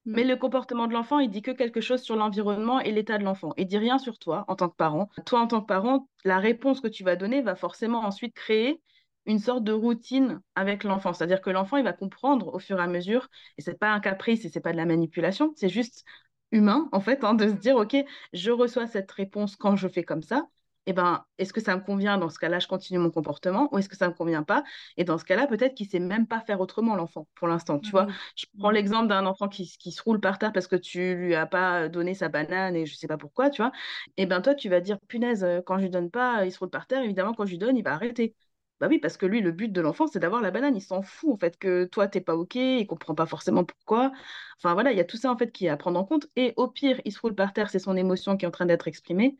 mais 0.04 0.25
mm. 0.25 0.28
le 0.28 0.37
comportement 0.37 0.87
de 0.87 0.92
l'enfant, 0.92 1.18
il 1.18 1.30
dit 1.30 1.42
que 1.42 1.50
quelque 1.50 1.80
chose 1.80 2.02
sur 2.02 2.16
l'environnement 2.16 2.80
et 2.80 2.92
l'état 2.92 3.18
de 3.18 3.25
l'enfant. 3.25 3.52
Il 3.56 3.66
dit 3.66 3.78
rien 3.78 3.99
sur 3.99 4.18
toi 4.18 4.44
en 4.49 4.56
tant 4.56 4.68
que 4.68 4.76
parent. 4.76 5.09
Toi, 5.26 5.40
en 5.40 5.47
tant 5.47 5.61
que 5.61 5.66
parent, 5.66 6.09
la 6.25 6.38
réponse 6.38 6.80
que 6.80 6.88
tu 6.88 7.04
vas 7.04 7.16
donner 7.16 7.42
va 7.42 7.54
forcément 7.54 8.00
ensuite 8.00 8.35
créer 8.35 8.80
une 9.26 9.38
sorte 9.38 9.64
de 9.64 9.73
routine 9.73 10.40
avec 10.54 10.85
l'enfant. 10.85 11.12
C'est-à-dire 11.12 11.40
que 11.40 11.50
l'enfant, 11.50 11.76
il 11.76 11.85
va 11.85 11.92
comprendre 11.92 12.52
au 12.54 12.59
fur 12.59 12.78
et 12.80 12.82
à 12.82 12.87
mesure, 12.88 13.28
et 13.59 13.62
c'est 13.62 13.78
pas 13.78 13.92
un 13.92 14.00
caprice 14.00 14.44
et 14.44 14.49
c'est 14.49 14.61
pas 14.61 14.73
de 14.73 14.76
la 14.76 14.87
manipulation, 14.87 15.52
c'est 15.56 15.68
juste 15.68 16.04
humain, 16.50 16.88
en 16.92 17.00
fait, 17.00 17.25
hein, 17.25 17.35
de 17.35 17.49
se 17.49 17.52
dire, 17.54 17.76
OK, 17.76 17.97
je 18.32 18.50
reçois 18.50 18.87
cette 18.87 19.11
réponse 19.12 19.56
quand 19.56 19.76
je 19.76 19.88
fais 19.88 20.02
comme 20.04 20.23
ça, 20.23 20.49
eh 20.87 20.93
ben, 20.93 21.25
est-ce 21.39 21.53
que 21.53 21.61
ça 21.61 21.77
me 21.77 21.83
convient 21.83 22.19
Dans 22.19 22.29
ce 22.31 22.39
cas-là, 22.39 22.59
je 22.59 22.67
continue 22.67 22.99
mon 22.99 23.11
comportement 23.11 23.69
ou 23.73 23.79
est-ce 23.79 23.89
que 23.89 23.97
ça 23.97 24.07
ne 24.07 24.12
me 24.12 24.17
convient 24.17 24.43
pas? 24.43 24.65
Et 24.97 25.05
dans 25.05 25.19
ce 25.19 25.25
cas-là, 25.25 25.47
peut-être 25.47 25.75
qu'il 25.75 25.87
ne 25.87 25.91
sait 25.91 26.01
même 26.01 26.27
pas 26.27 26.41
faire 26.41 26.61
autrement, 26.61 26.97
l'enfant, 26.97 27.29
pour 27.35 27.49
l'instant. 27.49 27.79
Tu 27.79 27.91
vois, 27.91 28.07
je 28.37 28.47
prends 28.59 28.71
l'exemple 28.71 29.09
d'un 29.09 29.27
enfant 29.27 29.49
qui, 29.49 29.67
qui, 29.79 29.93
se 29.93 30.03
roule 30.03 30.21
par 30.21 30.39
terre 30.39 30.53
parce 30.53 30.67
que 30.67 30.77
tu 30.77 31.15
lui 31.15 31.35
as 31.35 31.47
pas 31.47 31.89
donné 31.89 32.15
sa 32.15 32.29
banane 32.29 32.75
et 32.77 32.87
je 32.87 32.95
ne 32.95 32.97
sais 32.97 33.07
pas 33.07 33.19
pourquoi, 33.19 33.51
tu 33.51 33.62
vois? 33.62 33.73
Et 34.17 34.23
eh 34.23 34.27
ben 34.27 34.41
toi, 34.41 34.55
tu 34.55 34.69
vas 34.69 34.81
dire, 34.81 34.99
punaise, 35.09 35.47
quand 35.67 35.79
je 35.79 35.83
lui 35.85 35.91
donne 35.91 36.11
pas, 36.11 36.45
il 36.45 36.53
se 36.53 36.59
roule 36.59 36.71
par 36.71 36.87
terre. 36.87 37.03
Évidemment, 37.03 37.35
quand 37.35 37.47
je 37.47 37.51
lui 37.53 37.59
donne, 37.59 37.77
il 37.77 37.85
va 37.85 37.93
arrêter. 37.93 38.35
Bah 38.81 38.89
oui, 38.89 38.99
parce 38.99 39.17
que 39.17 39.27
lui, 39.27 39.41
le 39.41 39.53
but 39.53 39.69
de 39.73 39.81
l'enfant, 39.81 40.09
c'est 40.09 40.19
d'avoir 40.19 40.43
la 40.43 40.51
banane. 40.51 40.77
Il 40.77 40.81
s'en 40.81 41.03
fout, 41.03 41.31
en 41.33 41.37
fait, 41.39 41.57
que 41.57 41.85
toi, 41.85 42.09
t'es 42.09 42.21
pas 42.21 42.35
OK, 42.35 42.57
il 42.57 42.87
comprend 42.89 43.15
pas 43.15 43.27
forcément 43.27 43.65
pourquoi. 43.65 44.11
Enfin, 44.59 44.75
voilà, 44.75 44.91
il 44.91 44.99
y 44.99 45.01
a 45.01 45.05
tout 45.05 45.17
ça, 45.17 45.31
en 45.31 45.37
fait, 45.37 45.53
qui 45.53 45.67
est 45.67 45.69
à 45.69 45.77
prendre 45.77 46.01
en 46.01 46.05
compte. 46.05 46.27
Et 46.35 46.53
au 46.57 46.67
pire, 46.69 47.01
il 47.05 47.12
se 47.12 47.21
roule 47.21 47.35
par 47.37 47.53
terre, 47.53 47.71
c'est 47.71 47.79
son 47.79 47.97
émotion 47.97 48.37
qui 48.37 48.45
est 48.45 48.49
en 48.49 48.51
train 48.51 48.67
d'être 48.67 48.89
exprimée. 48.89 49.37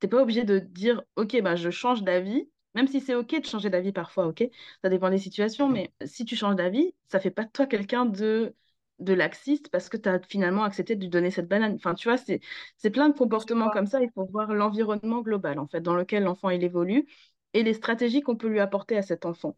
T'es 0.00 0.08
pas 0.08 0.22
obligé 0.22 0.44
de 0.44 0.58
dire, 0.58 1.02
OK, 1.16 1.40
bah, 1.42 1.56
je 1.56 1.70
change 1.70 2.02
d'avis, 2.02 2.48
même 2.74 2.88
si 2.88 3.00
c'est 3.00 3.14
OK 3.14 3.38
de 3.40 3.46
changer 3.46 3.70
d'avis 3.70 3.92
parfois, 3.92 4.26
OK? 4.28 4.44
Ça 4.82 4.88
dépend 4.88 5.10
des 5.10 5.18
situations, 5.18 5.68
mais 5.68 5.92
si 6.04 6.24
tu 6.24 6.36
changes 6.36 6.56
d'avis, 6.56 6.94
ça 7.08 7.20
fait 7.20 7.30
pas 7.30 7.44
de 7.44 7.50
toi 7.50 7.66
quelqu'un 7.66 8.06
de 8.06 8.54
de 8.98 9.14
laxiste 9.14 9.70
parce 9.70 9.88
que 9.88 9.96
tu 9.96 10.08
as 10.10 10.20
finalement 10.28 10.62
accepté 10.64 10.94
de 10.94 11.00
lui 11.00 11.08
donner 11.08 11.30
cette 11.30 11.48
banane. 11.48 11.74
Enfin, 11.76 11.94
tu 11.94 12.08
vois, 12.08 12.18
c'est 12.18 12.90
plein 12.90 13.08
de 13.08 13.16
comportements 13.16 13.70
comme 13.70 13.86
ça. 13.86 14.02
Il 14.02 14.10
faut 14.14 14.26
voir 14.26 14.52
l'environnement 14.52 15.22
global, 15.22 15.58
en 15.58 15.66
fait, 15.66 15.80
dans 15.80 15.94
lequel 15.94 16.24
l'enfant 16.24 16.50
il 16.50 16.62
évolue 16.64 17.06
et 17.54 17.62
les 17.62 17.72
stratégies 17.74 18.20
qu'on 18.20 18.36
peut 18.36 18.48
lui 18.48 18.60
apporter 18.60 18.96
à 18.98 19.02
cet 19.02 19.24
enfant. 19.26 19.56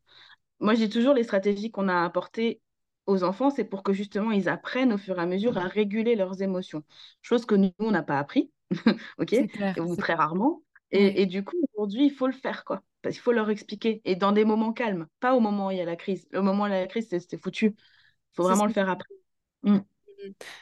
Moi, 0.61 0.75
j'ai 0.75 0.89
toujours 0.89 1.15
les 1.15 1.25
stratégies 1.25 1.71
qu'on 1.71 1.89
a 1.89 2.05
apportées 2.05 2.61
aux 3.07 3.25
enfants, 3.25 3.51
c'est 3.51 3.65
pour 3.65 3.83
que 3.83 3.93
justement 3.93 4.31
ils 4.31 4.49
apprennent 4.49 4.93
au 4.93 4.99
fur 4.99 5.19
et 5.19 5.23
à 5.23 5.27
mesure 5.27 5.59
à 5.59 5.67
réguler 5.67 6.15
leurs 6.15 6.41
émotions. 6.43 6.85
Chose 7.21 7.47
que 7.47 7.55
nous, 7.57 7.73
on 7.81 7.91
n'a 7.91 8.03
pas 8.05 8.19
appris, 8.19 8.53
ok 9.19 9.35
Ou 9.79 9.97
très 9.97 10.15
rarement. 10.15 10.63
Et, 10.91 11.23
et, 11.23 11.27
du 11.27 11.43
coup, 11.43 11.57
aujourd'hui, 11.73 12.07
il 12.07 12.13
faut 12.13 12.27
le 12.27 12.35
faire, 12.35 12.65
quoi. 12.65 12.83
Parce 13.01 13.15
qu'il 13.15 13.23
faut 13.23 13.33
leur 13.33 13.49
expliquer. 13.49 14.03
Et 14.05 14.15
dans 14.15 14.33
des 14.33 14.45
moments 14.45 14.73
calmes, 14.73 15.07
pas 15.21 15.35
au 15.35 15.41
moment 15.41 15.69
où 15.69 15.71
il 15.71 15.79
y 15.79 15.81
a 15.81 15.87
la 15.87 15.97
crise. 15.97 16.27
Le 16.31 16.43
moment 16.43 16.65
où 16.65 16.67
il 16.67 16.73
y 16.73 16.75
a 16.75 16.81
la 16.81 16.87
crise, 16.87 17.09
c'était 17.09 17.39
foutu. 17.39 17.75
Il 17.77 18.35
faut 18.35 18.43
vraiment 18.43 18.67
le 18.67 18.73
faire 18.73 18.91
après. 18.91 19.15
Mm. 19.63 19.79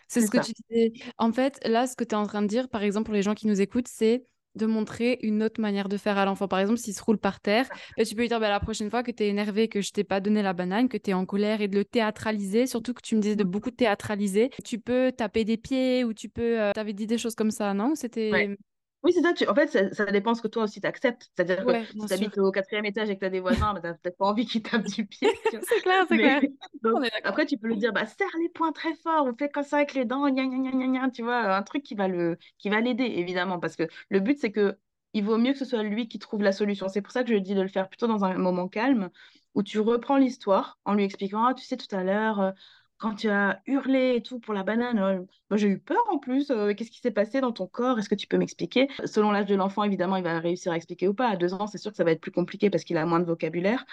C'est 0.09 0.23
ce 0.23 0.31
que 0.31 0.38
tu 0.38 0.52
disais. 0.69 0.93
En 1.19 1.33
fait, 1.33 1.61
là, 1.67 1.87
ce 1.87 1.97
que 1.97 2.05
tu 2.05 2.14
es 2.14 2.19
en 2.19 2.26
train 2.26 2.43
de 2.43 2.47
dire, 2.47 2.69
par 2.69 2.83
exemple, 2.83 3.07
pour 3.07 3.14
les 3.14 3.23
gens 3.23 3.35
qui 3.35 3.47
nous 3.47 3.61
écoutent, 3.61 3.88
c'est 3.88 4.25
de 4.54 4.66
montrer 4.66 5.19
une 5.23 5.42
autre 5.42 5.61
manière 5.61 5.88
de 5.88 5.97
faire 5.97 6.19
à 6.19 6.25
l'enfant. 6.25 6.49
Par 6.49 6.59
exemple, 6.59 6.78
s'il 6.78 6.95
se 6.95 7.02
roule 7.02 7.19
par 7.19 7.40
terre, 7.40 7.69
bah, 7.97 8.04
tu 8.04 8.14
peux 8.14 8.23
lui 8.23 8.28
dire 8.28 8.40
bah, 8.40 8.49
la 8.49 8.61
prochaine 8.61 8.90
fois 8.90 9.02
que 9.02 9.11
tu 9.11 9.23
es 9.23 9.28
énervé, 9.28 9.69
que 9.69 9.80
je 9.80 9.92
t'ai 9.92 10.04
pas 10.04 10.21
donné 10.21 10.42
la 10.42 10.52
banane, 10.52 10.88
que 10.88 10.97
tu 10.97 11.11
es 11.11 11.14
en 11.14 11.26
colère 11.26 11.61
et 11.61 11.69
de 11.69 11.76
le 11.76 11.85
théâtraliser, 11.85 12.66
surtout 12.66 12.95
que 12.95 13.02
tu 13.02 13.16
me 13.16 13.21
disais 13.21 13.37
de 13.37 13.45
beaucoup 13.45 13.71
théâtraliser. 13.71 14.50
Tu 14.64 14.78
peux 14.78 15.12
taper 15.12 15.45
des 15.45 15.57
pieds 15.57 16.04
ou 16.04 16.12
tu 16.12 16.28
peux. 16.28 16.61
Euh, 16.61 16.73
tu 16.73 16.80
avais 16.80 16.92
dit 16.92 17.07
des 17.07 17.19
choses 17.19 17.35
comme 17.35 17.50
ça, 17.50 17.75
non? 17.75 17.95
C'était. 17.95 18.57
Oui, 19.02 19.12
c'est 19.14 19.23
ça. 19.23 19.33
En 19.50 19.54
fait, 19.54 19.95
ça, 19.95 20.04
dépend 20.07 20.35
ce 20.35 20.42
que 20.42 20.49
toi 20.49 20.64
aussi 20.64 20.80
tu 20.80 20.87
acceptes. 20.87 21.30
C'est-à-dire 21.35 21.64
que 21.64 21.85
si 21.85 22.07
tu 22.07 22.12
habites 22.12 22.38
au 22.38 22.50
quatrième 22.50 22.85
étage 22.85 23.09
et 23.09 23.14
que 23.14 23.21
tu 23.21 23.26
as 23.26 23.30
des 23.30 23.40
voisins, 23.40 23.73
bah, 23.73 23.80
tu 23.80 23.87
n'as 23.87 23.95
peut-être 23.95 24.19
pas 24.19 24.26
envie 24.26 24.45
qu'ils 24.45 24.62
tapent 24.62 24.87
du 24.87 25.07
pied. 25.07 25.28
c'est 25.50 25.80
clair, 25.80 26.04
c'est 26.09 26.19
clair. 26.19 26.42
après, 27.25 27.47
tu 27.47 27.57
peux 27.57 27.69
lui 27.69 27.78
dire 27.78 27.92
bah, 27.92 28.04
serre 28.04 28.28
les 28.42 28.50
poings 28.50 28.73
très 28.73 28.95
fort, 28.95 29.26
on 29.26 29.35
fait 29.35 29.49
comme 29.49 29.64
ça 29.64 29.76
avec 29.76 29.95
les 29.95 30.04
dents, 30.04 30.28
gna, 30.28 30.45
gna, 30.45 30.71
gna, 30.71 30.87
gna, 30.87 31.11
tu 31.11 31.23
vois, 31.23 31.54
un 31.54 31.62
truc 31.62 31.83
qui 31.83 31.95
va 31.95 32.09
le, 32.09 32.37
qui 32.59 32.69
va 32.69 32.80
l'aider, 32.80 33.04
évidemment. 33.04 33.59
Parce 33.59 33.76
que 33.76 33.85
le 34.11 34.21
but, 34.21 34.38
c'est 34.38 34.52
que 34.52 34.76
il 35.12 35.25
vaut 35.25 35.38
mieux 35.38 35.52
que 35.52 35.59
ce 35.59 35.64
soit 35.64 35.83
lui 35.83 36.09
qui 36.09 36.19
trouve 36.19 36.42
la 36.42 36.52
solution. 36.52 36.88
C'est 36.88 37.02
pour 37.02 37.12
ça 37.12 37.25
que 37.25 37.30
je 37.30 37.37
dis 37.37 37.54
de 37.54 37.62
le 37.62 37.69
faire 37.69 37.88
plutôt 37.88 38.07
dans 38.07 38.25
un 38.25 38.35
moment 38.35 38.69
calme 38.69 39.11
où 39.54 39.62
tu 39.62 39.80
reprends 39.80 40.16
l'histoire 40.16 40.78
en 40.85 40.95
lui 40.95 41.04
expliquant 41.04 41.45
ah, 41.45 41.54
tu 41.54 41.64
sais, 41.64 41.76
tout 41.76 41.95
à 41.95 42.04
l'heure, 42.04 42.40
euh, 42.40 42.52
quand 43.00 43.14
tu 43.14 43.30
as 43.30 43.62
hurlé 43.66 44.16
et 44.16 44.23
tout 44.23 44.38
pour 44.38 44.52
la 44.52 44.62
banane, 44.62 44.99
euh, 44.99 45.25
moi 45.49 45.57
j'ai 45.57 45.69
eu 45.69 45.78
peur 45.78 46.02
en 46.11 46.19
plus. 46.19 46.50
Euh, 46.50 46.75
qu'est-ce 46.75 46.90
qui 46.90 47.00
s'est 47.00 47.11
passé 47.11 47.40
dans 47.40 47.50
ton 47.50 47.66
corps? 47.66 47.99
Est-ce 47.99 48.11
que 48.11 48.14
tu 48.14 48.26
peux 48.26 48.37
m'expliquer? 48.37 48.88
Selon 49.07 49.30
l'âge 49.30 49.47
de 49.47 49.54
l'enfant, 49.54 49.83
évidemment, 49.85 50.16
il 50.16 50.23
va 50.23 50.38
réussir 50.38 50.71
à 50.71 50.76
expliquer 50.76 51.09
ou 51.09 51.14
pas. 51.14 51.28
À 51.28 51.37
deux 51.37 51.54
ans, 51.54 51.66
c'est 51.66 51.78
sûr 51.78 51.90
que 51.90 51.97
ça 51.97 52.04
va 52.04 52.12
être 52.12 52.21
plus 52.21 52.30
compliqué 52.30 52.69
parce 52.69 52.85
qu'il 52.85 52.99
a 52.99 53.07
moins 53.07 53.19
de 53.19 53.25
vocabulaire. 53.25 53.87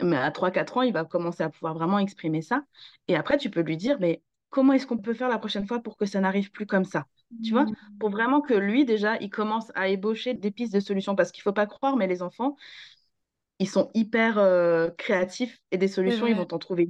Mais 0.00 0.16
à 0.16 0.30
3-4 0.30 0.76
ans, 0.76 0.82
il 0.82 0.92
va 0.92 1.04
commencer 1.04 1.42
à 1.42 1.50
pouvoir 1.50 1.74
vraiment 1.74 1.98
exprimer 1.98 2.40
ça. 2.40 2.62
Et 3.08 3.16
après, 3.16 3.36
tu 3.36 3.50
peux 3.50 3.62
lui 3.62 3.76
dire, 3.76 3.96
mais 3.98 4.22
comment 4.48 4.72
est-ce 4.74 4.86
qu'on 4.86 4.96
peut 4.96 5.14
faire 5.14 5.28
la 5.28 5.38
prochaine 5.38 5.66
fois 5.66 5.80
pour 5.80 5.96
que 5.96 6.06
ça 6.06 6.20
n'arrive 6.20 6.52
plus 6.52 6.66
comme 6.66 6.84
ça? 6.84 7.06
Tu 7.42 7.50
vois? 7.50 7.64
Mmh. 7.64 7.74
Pour 7.98 8.10
vraiment 8.10 8.40
que 8.40 8.54
lui, 8.54 8.84
déjà, 8.84 9.16
il 9.16 9.28
commence 9.30 9.72
à 9.74 9.88
ébaucher 9.88 10.34
des 10.34 10.52
pistes 10.52 10.72
de 10.72 10.80
solutions. 10.80 11.16
Parce 11.16 11.32
qu'il 11.32 11.40
ne 11.40 11.44
faut 11.44 11.52
pas 11.52 11.66
croire, 11.66 11.96
mais 11.96 12.06
les 12.06 12.22
enfants, 12.22 12.56
ils 13.58 13.68
sont 13.68 13.90
hyper 13.94 14.38
euh, 14.38 14.88
créatifs 14.98 15.60
et 15.72 15.78
des 15.78 15.88
solutions, 15.88 16.28
ils 16.28 16.36
vont 16.36 16.46
t'en 16.46 16.58
trouver 16.58 16.86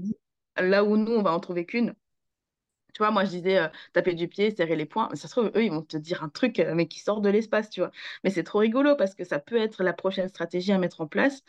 Là 0.57 0.85
où 0.85 0.97
nous, 0.97 1.13
on 1.13 1.23
va 1.23 1.33
en 1.33 1.41
trouver 1.41 1.67
qu'une. 1.67 1.95
Tu 2.95 2.99
vois, 2.99 3.11
moi, 3.11 3.25
je 3.25 3.31
disais 3.31 3.59
euh, 3.59 3.69
taper 3.95 4.15
du 4.15 4.29
pied, 4.29 4.51
serrer 4.55 4.77
les 4.77 4.85
poings. 4.87 5.09
Mais 5.11 5.17
ça 5.17 5.27
se 5.29 5.33
trouve, 5.33 5.51
eux, 5.57 5.65
ils 5.65 5.71
vont 5.71 5.83
te 5.83 5.97
dire 5.97 6.23
un 6.23 6.29
truc, 6.29 6.59
euh, 6.61 6.75
mais 6.75 6.87
qui 6.89 7.01
sort 7.01 7.21
de 7.23 7.31
l'espace, 7.31 7.71
tu 7.71 7.81
vois. 7.81 7.91
Mais 8.23 8.31
c'est 8.31 8.43
trop 8.45 8.59
rigolo 8.59 8.97
parce 8.97 9.15
que 9.15 9.25
ça 9.25 9.39
peut 9.39 9.57
être 9.57 9.83
la 9.83 9.93
prochaine 9.95 10.29
stratégie 10.29 10.73
à 10.73 10.79
mettre 10.79 11.01
en 11.01 11.07
place 11.07 11.43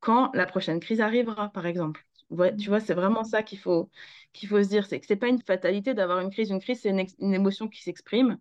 quand 0.00 0.30
la 0.34 0.46
prochaine 0.46 0.80
crise 0.80 1.00
arrivera, 1.00 1.50
par 1.50 1.66
exemple. 1.66 2.04
Ouais, 2.30 2.54
tu 2.56 2.68
vois, 2.68 2.80
c'est 2.80 2.94
vraiment 2.94 3.24
ça 3.24 3.42
qu'il 3.42 3.58
faut, 3.58 3.90
qu'il 4.32 4.48
faut 4.48 4.62
se 4.62 4.68
dire. 4.68 4.86
C'est 4.86 5.00
que 5.00 5.06
c'est 5.06 5.16
pas 5.16 5.28
une 5.28 5.40
fatalité 5.42 5.94
d'avoir 5.94 6.20
une 6.20 6.30
crise. 6.30 6.50
Une 6.50 6.60
crise, 6.60 6.80
c'est 6.82 6.90
une, 6.90 7.34
émotion 7.34 7.68
qui 7.68 7.82
s'exprime, 7.82 8.38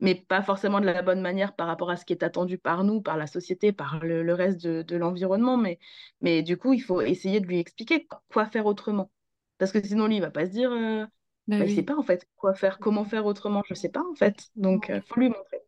mais 0.00 0.14
pas 0.16 0.42
forcément 0.42 0.80
de 0.80 0.86
la 0.86 1.02
bonne 1.02 1.20
manière 1.22 1.54
par 1.56 1.66
rapport 1.68 1.90
à 1.90 1.96
ce 1.96 2.04
qui 2.04 2.12
est 2.12 2.22
attendu 2.24 2.58
par 2.58 2.84
nous, 2.84 3.02
par 3.02 3.16
la 3.16 3.26
société, 3.26 3.72
par 3.72 4.00
le, 4.04 4.34
reste 4.34 4.60
de, 4.66 4.96
l'environnement. 4.96 5.56
Mais, 5.56 5.78
mais 6.22 6.42
du 6.42 6.56
coup, 6.58 6.72
il 6.74 6.80
faut 6.80 7.02
essayer 7.02 7.40
de 7.40 7.46
lui 7.46 7.58
expliquer 7.60 8.06
quoi 8.28 8.46
faire 8.46 8.66
autrement. 8.66 9.10
Parce 9.58 9.72
que 9.72 9.82
sinon, 9.84 10.06
lui, 10.06 10.16
il 10.16 10.20
va 10.20 10.30
pas 10.30 10.46
se 10.46 10.50
dire, 10.50 10.70
euh, 10.70 11.04
bah, 11.46 11.58
bah, 11.58 11.64
il 11.64 11.74
sait 11.74 11.82
pas 11.82 11.96
en 11.96 12.02
fait 12.02 12.26
quoi 12.36 12.54
faire, 12.54 12.78
comment 12.78 13.04
faire 13.04 13.26
autrement, 13.26 13.62
je 13.66 13.74
sais 13.74 13.88
pas 13.88 14.02
en 14.02 14.14
fait. 14.14 14.48
Donc, 14.56 14.86
il 14.88 14.96
euh, 14.96 15.00
faut 15.06 15.18
lui 15.18 15.28
montrer. 15.28 15.58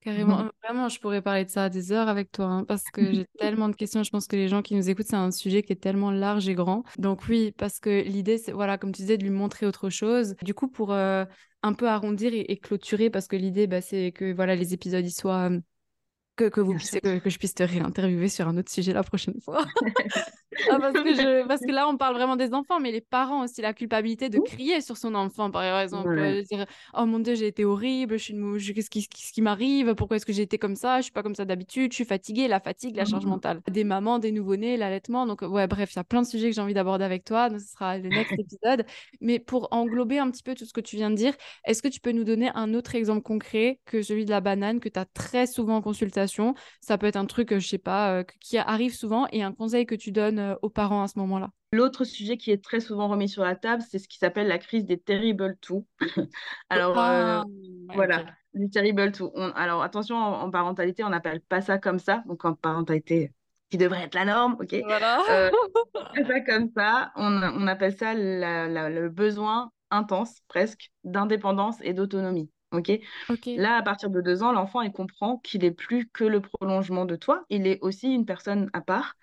Carrément, 0.00 0.44
mmh. 0.44 0.50
vraiment, 0.62 0.88
je 0.88 1.00
pourrais 1.00 1.20
parler 1.20 1.44
de 1.44 1.50
ça 1.50 1.68
des 1.68 1.90
heures 1.90 2.08
avec 2.08 2.30
toi, 2.30 2.44
hein, 2.46 2.64
parce 2.64 2.84
que 2.92 3.12
j'ai 3.12 3.26
tellement 3.40 3.68
de 3.68 3.74
questions. 3.74 4.04
Je 4.04 4.10
pense 4.10 4.28
que 4.28 4.36
les 4.36 4.46
gens 4.46 4.62
qui 4.62 4.76
nous 4.76 4.88
écoutent, 4.88 5.08
c'est 5.08 5.16
un 5.16 5.32
sujet 5.32 5.64
qui 5.64 5.72
est 5.72 5.82
tellement 5.82 6.12
large 6.12 6.48
et 6.48 6.54
grand. 6.54 6.84
Donc 6.98 7.26
oui, 7.28 7.52
parce 7.58 7.80
que 7.80 8.02
l'idée, 8.02 8.38
c'est, 8.38 8.52
voilà, 8.52 8.78
comme 8.78 8.92
tu 8.92 9.02
disais, 9.02 9.18
de 9.18 9.24
lui 9.24 9.30
montrer 9.30 9.66
autre 9.66 9.90
chose. 9.90 10.36
Du 10.42 10.54
coup, 10.54 10.68
pour 10.68 10.92
euh, 10.92 11.24
un 11.64 11.72
peu 11.72 11.88
arrondir 11.88 12.30
et, 12.34 12.56
clôturer, 12.58 13.10
parce 13.10 13.26
que 13.26 13.34
l'idée, 13.34 13.66
bah, 13.66 13.80
c'est 13.80 14.12
que 14.12 14.32
voilà, 14.32 14.54
les 14.54 14.74
épisodes 14.74 15.04
ils 15.04 15.10
soient 15.10 15.50
que, 16.36 16.44
que, 16.44 16.60
vous 16.60 16.74
puissiez, 16.74 17.00
que, 17.00 17.28
je 17.28 17.38
puisse 17.38 17.54
te 17.54 17.62
réinterviewer 17.64 18.28
sur 18.28 18.46
un 18.46 18.56
autre 18.58 18.70
sujet 18.70 18.92
la 18.92 19.02
prochaine 19.02 19.40
fois. 19.40 19.64
Ah, 20.70 20.78
parce, 20.78 20.92
que 20.92 21.14
je, 21.14 21.46
parce 21.46 21.60
que 21.60 21.72
là, 21.72 21.88
on 21.88 21.96
parle 21.96 22.14
vraiment 22.14 22.36
des 22.36 22.54
enfants, 22.54 22.80
mais 22.80 22.92
les 22.92 23.00
parents 23.00 23.44
aussi, 23.44 23.62
la 23.62 23.72
culpabilité 23.72 24.28
de 24.28 24.38
crier 24.38 24.80
sur 24.80 24.96
son 24.96 25.14
enfant, 25.14 25.50
par 25.50 25.80
exemple. 25.80 26.08
Euh, 26.18 26.42
dire 26.42 26.66
Oh 26.94 27.06
mon 27.06 27.18
Dieu, 27.18 27.34
j'ai 27.34 27.46
été 27.46 27.64
horrible, 27.64 28.18
je 28.18 28.24
suis 28.24 28.34
une... 28.34 28.58
qu'est-ce 28.58 28.90
qui, 28.90 29.02
ce 29.02 29.32
qui 29.32 29.42
m'arrive 29.42 29.94
Pourquoi 29.94 30.16
est-ce 30.16 30.26
que 30.26 30.32
j'ai 30.32 30.42
été 30.42 30.58
comme 30.58 30.76
ça 30.76 30.98
Je 30.98 31.04
suis 31.04 31.12
pas 31.12 31.22
comme 31.22 31.34
ça 31.34 31.44
d'habitude, 31.44 31.92
je 31.92 31.96
suis 31.96 32.04
fatiguée, 32.04 32.48
la 32.48 32.60
fatigue, 32.60 32.96
la 32.96 33.04
charge 33.04 33.24
mmh. 33.24 33.28
mentale. 33.28 33.60
Des 33.70 33.84
mamans, 33.84 34.18
des 34.18 34.32
nouveau-nés, 34.32 34.76
l'allaitement. 34.76 35.26
Donc, 35.26 35.42
ouais, 35.42 35.66
bref, 35.66 35.92
il 35.92 35.96
y 35.96 36.00
a 36.00 36.04
plein 36.04 36.22
de 36.22 36.26
sujets 36.26 36.48
que 36.50 36.54
j'ai 36.54 36.60
envie 36.60 36.74
d'aborder 36.74 37.04
avec 37.04 37.24
toi. 37.24 37.48
Donc, 37.48 37.60
ce 37.60 37.68
sera 37.68 37.98
le 37.98 38.08
next 38.08 38.32
épisode. 38.38 38.84
Mais 39.20 39.38
pour 39.38 39.68
englober 39.70 40.18
un 40.18 40.30
petit 40.30 40.42
peu 40.42 40.54
tout 40.54 40.64
ce 40.64 40.72
que 40.72 40.80
tu 40.80 40.96
viens 40.96 41.10
de 41.10 41.16
dire, 41.16 41.34
est-ce 41.64 41.82
que 41.82 41.88
tu 41.88 42.00
peux 42.00 42.12
nous 42.12 42.24
donner 42.24 42.50
un 42.54 42.74
autre 42.74 42.94
exemple 42.94 43.22
concret 43.22 43.80
que 43.84 44.02
celui 44.02 44.24
de 44.24 44.30
la 44.30 44.40
banane 44.40 44.80
que 44.80 44.88
tu 44.88 44.98
as 44.98 45.04
très 45.04 45.46
souvent 45.46 45.76
en 45.76 45.82
consultation? 45.82 46.54
Ça 46.80 46.98
peut 46.98 47.06
être 47.06 47.16
un 47.16 47.26
truc, 47.26 47.58
je 47.58 47.66
sais 47.66 47.78
pas, 47.78 48.12
euh, 48.12 48.24
qui 48.40 48.58
arrive 48.58 48.94
souvent 48.94 49.26
et 49.32 49.42
un 49.42 49.52
conseil 49.52 49.86
que 49.86 49.94
tu 49.94 50.12
donnes 50.12 50.38
euh, 50.46 50.56
aux 50.62 50.70
parents 50.70 51.02
à 51.02 51.08
ce 51.08 51.18
moment-là. 51.18 51.50
L'autre 51.72 52.04
sujet 52.04 52.36
qui 52.36 52.50
est 52.50 52.62
très 52.62 52.80
souvent 52.80 53.08
remis 53.08 53.28
sur 53.28 53.42
la 53.42 53.56
table, 53.56 53.82
c'est 53.88 53.98
ce 53.98 54.08
qui 54.08 54.18
s'appelle 54.18 54.48
la 54.48 54.58
crise 54.58 54.84
des 54.84 54.98
terrible 54.98 55.56
two. 55.60 55.86
alors, 56.70 56.98
euh, 56.98 57.42
ah, 57.42 57.44
voilà, 57.94 58.24
les 58.54 58.70
terrible 58.70 59.12
two. 59.12 59.32
alors, 59.54 59.82
attention, 59.82 60.16
en, 60.16 60.50
parentalité, 60.50 61.04
on 61.04 61.10
n'appelle 61.10 61.40
pas 61.40 61.60
ça 61.60 61.78
comme 61.78 61.98
ça. 61.98 62.22
Donc, 62.26 62.44
en 62.44 62.54
parentalité 62.54 63.32
qui 63.68 63.78
devrait 63.78 64.04
être 64.04 64.14
la 64.14 64.24
norme, 64.24 64.56
ok? 64.60 64.76
Voilà. 64.84 65.18
ça 66.28 66.40
comme 66.40 66.70
ça. 66.76 67.10
On, 67.16 67.42
on 67.42 67.66
appelle 67.66 67.96
ça 67.96 68.14
le 68.14 69.08
besoin 69.08 69.72
intense, 69.90 70.40
presque, 70.48 70.90
d'indépendance 71.04 71.76
et 71.82 71.92
d'autonomie. 71.92 72.50
ok? 72.72 72.92
Là, 73.56 73.76
à 73.76 73.82
partir 73.82 74.10
de 74.10 74.20
deux 74.20 74.42
ans, 74.42 74.52
l'enfant 74.52 74.82
il 74.82 74.92
comprend 74.92 75.38
qu'il 75.38 75.62
n'est 75.62 75.70
plus 75.70 76.08
que 76.08 76.24
le 76.24 76.40
prolongement 76.40 77.04
de 77.04 77.16
toi, 77.16 77.44
il 77.48 77.66
est 77.66 77.78
aussi 77.82 78.12
une 78.12 78.26
personne 78.26 78.70
à 78.72 78.80
part, 78.80 79.16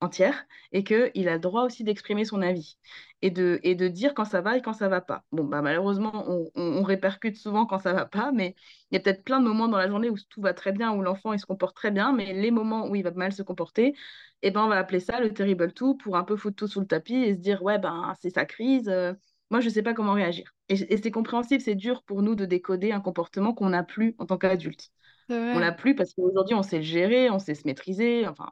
entière, 0.00 0.46
et 0.72 0.84
qu'il 0.84 1.28
a 1.28 1.34
le 1.34 1.38
droit 1.38 1.64
aussi 1.64 1.84
d'exprimer 1.84 2.24
son 2.24 2.42
avis 2.42 2.78
et 3.22 3.30
de, 3.30 3.60
et 3.62 3.74
de 3.74 3.88
dire 3.88 4.14
quand 4.14 4.24
ça 4.24 4.40
va 4.40 4.56
et 4.56 4.62
quand 4.62 4.72
ça 4.72 4.88
va 4.88 5.00
pas. 5.00 5.24
Bon, 5.32 5.44
bah, 5.44 5.62
malheureusement, 5.62 6.24
on, 6.54 6.82
répercute 6.82 7.36
souvent 7.36 7.66
quand 7.66 7.78
ça 7.78 7.92
va 7.92 8.06
pas, 8.06 8.32
mais 8.32 8.54
il 8.90 8.94
y 8.94 8.98
a 8.98 9.00
peut-être 9.00 9.22
plein 9.24 9.40
de 9.40 9.44
moments 9.46 9.68
dans 9.68 9.76
la 9.76 9.88
journée 9.88 10.10
où 10.10 10.16
tout 10.28 10.40
va 10.40 10.54
très 10.54 10.72
bien, 10.72 10.92
où 10.92 11.02
l'enfant 11.02 11.32
il 11.32 11.38
se 11.38 11.46
comporte 11.46 11.76
très 11.76 11.90
bien, 11.90 12.12
mais 12.12 12.32
les 12.32 12.50
moments 12.50 12.88
où 12.88 12.96
il 12.96 13.02
va 13.02 13.10
mal 13.12 13.32
se 13.32 13.42
comporter, 13.42 13.94
eh 14.42 14.50
ben, 14.50 14.64
on 14.64 14.68
va 14.68 14.78
appeler 14.78 15.00
ça 15.00 15.20
le 15.20 15.32
terrible 15.34 15.72
tout 15.72 15.96
pour 15.96 16.16
un 16.16 16.24
peu 16.24 16.36
foutre 16.36 16.56
tout 16.56 16.66
sous 16.68 16.80
le 16.80 16.86
tapis 16.86 17.14
et 17.14 17.34
se 17.34 17.38
dire, 17.38 17.62
ouais, 17.62 17.78
ben, 17.78 18.14
c'est 18.20 18.30
sa 18.30 18.46
crise. 18.46 18.88
Euh, 18.88 19.12
moi, 19.50 19.60
je 19.60 19.68
ne 19.68 19.72
sais 19.72 19.82
pas 19.82 19.94
comment 19.94 20.12
réagir. 20.14 20.54
Et, 20.68 20.76
c'est 20.96 21.10
compréhensible, 21.10 21.60
c'est 21.60 21.74
dur 21.74 22.02
pour 22.04 22.22
nous 22.22 22.34
de 22.36 22.46
décoder 22.46 22.92
un 22.92 23.00
comportement 23.00 23.52
qu'on 23.52 23.70
n'a 23.70 23.82
plus 23.82 24.14
en 24.18 24.26
tant 24.26 24.38
qu'adulte. 24.38 24.90
On 25.28 25.60
l'a 25.60 25.70
plus 25.70 25.94
parce 25.94 26.12
qu'aujourd'hui, 26.14 26.54
on 26.54 26.62
sait 26.62 26.78
le 26.78 26.82
gérer, 26.82 27.30
on 27.30 27.38
sait 27.38 27.54
se 27.54 27.64
maîtriser. 27.64 28.26
Enfin, 28.26 28.50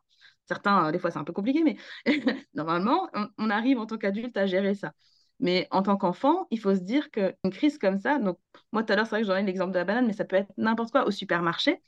certains, 0.49 0.91
des 0.93 0.99
fois, 0.99 1.11
c'est 1.11 1.19
un 1.19 1.25
peu 1.25 1.33
compliqué, 1.33 1.63
mais 1.65 1.77
normalement, 2.55 3.09
on, 3.39 3.51
arrive 3.51 3.79
en 3.79 3.87
tant 3.87 3.99
qu'adulte 3.99 4.37
à 4.37 4.47
gérer 4.47 4.75
ça. 4.75 4.93
Mais 5.41 5.69
en 5.71 5.83
tant 5.83 5.97
qu'enfant, 5.97 6.47
il 6.51 6.59
faut 6.61 6.75
se 6.75 6.81
dire 6.81 7.11
qu'une 7.11 7.51
crise 7.53 7.79
comme 7.79 7.99
ça, 7.99 8.19
donc 8.19 8.39
moi 8.73 8.83
tout 8.83 8.93
à 8.93 8.97
l'heure, 8.97 9.07
c'est 9.07 9.11
vrai 9.13 9.21
que 9.23 9.27
j'en 9.29 9.37
ai 9.37 9.43
l'exemple 9.45 9.73
de 9.73 9.79
la 9.79 9.85
banane, 9.85 10.07
mais 10.07 10.13
ça 10.13 10.25
peut 10.25 10.37
être 10.37 10.51
n'importe 10.57 10.91
quoi 10.91 11.07
au 11.07 11.11
supermarché. 11.13 11.81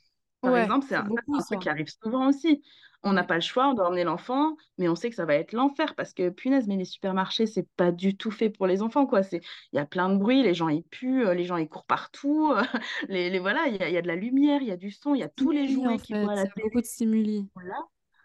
Par 0.43 0.53
Ouais, 0.53 0.57
exemple, 0.57 0.85
c'est 0.87 0.95
un, 0.95 1.05
beaucoup 1.07 1.39
un 1.39 1.41
ça. 1.41 1.55
truc 1.55 1.61
qui 1.61 1.69
arrive 1.69 1.87
souvent 2.03 2.27
aussi. 2.29 2.63
On 3.03 3.13
n'a 3.13 3.23
pas 3.23 3.35
le 3.35 3.41
choix, 3.41 3.67
on 3.67 3.73
doit 3.73 3.87
emmener 3.87 4.03
l'enfant, 4.03 4.55
mais 4.77 4.87
on 4.87 4.95
sait 4.95 5.09
que 5.09 5.15
ça 5.15 5.25
va 5.25 5.35
être 5.35 5.53
l'enfer 5.53 5.95
parce 5.95 6.13
que, 6.13 6.29
punaise, 6.29 6.67
mais 6.67 6.77
les 6.77 6.85
supermarchés, 6.85 7.45
c'est 7.47 7.67
pas 7.75 7.91
du 7.91 8.15
tout 8.17 8.31
fait 8.31 8.49
pour 8.49 8.67
les 8.67 8.81
enfants, 8.81 9.05
quoi. 9.07 9.23
C'est, 9.23 9.41
il 9.73 9.75
y 9.77 9.79
a 9.79 9.85
plein 9.85 10.09
de 10.09 10.17
bruit, 10.17 10.43
les 10.43 10.53
gens 10.53 10.69
ils 10.69 10.83
puent, 10.83 11.25
euh, 11.27 11.33
les 11.33 11.45
gens 11.45 11.57
ils 11.57 11.67
courent 11.69 11.85
partout, 11.85 12.53
les, 13.09 13.29
les- 13.29 13.39
voilà, 13.39 13.67
il 13.67 13.75
y 13.77 13.83
a, 13.83 13.89
il 13.89 13.93
y 13.93 13.97
a 13.97 14.01
de 14.01 14.07
la 14.07 14.15
lumière, 14.15 14.61
il 14.61 14.67
y 14.67 14.71
a 14.71 14.77
du 14.77 14.91
son, 14.91 15.15
il 15.15 15.19
y 15.19 15.23
a 15.23 15.29
tous 15.29 15.51
les 15.51 15.67
jouets 15.67 15.99
qu'ils 15.99 16.17
voient 16.17 16.35
la 16.35 16.45
a 16.45 16.49
beaucoup 16.55 16.81
de 16.81 16.85
télé. 16.85 16.85
stimuli. 16.85 17.49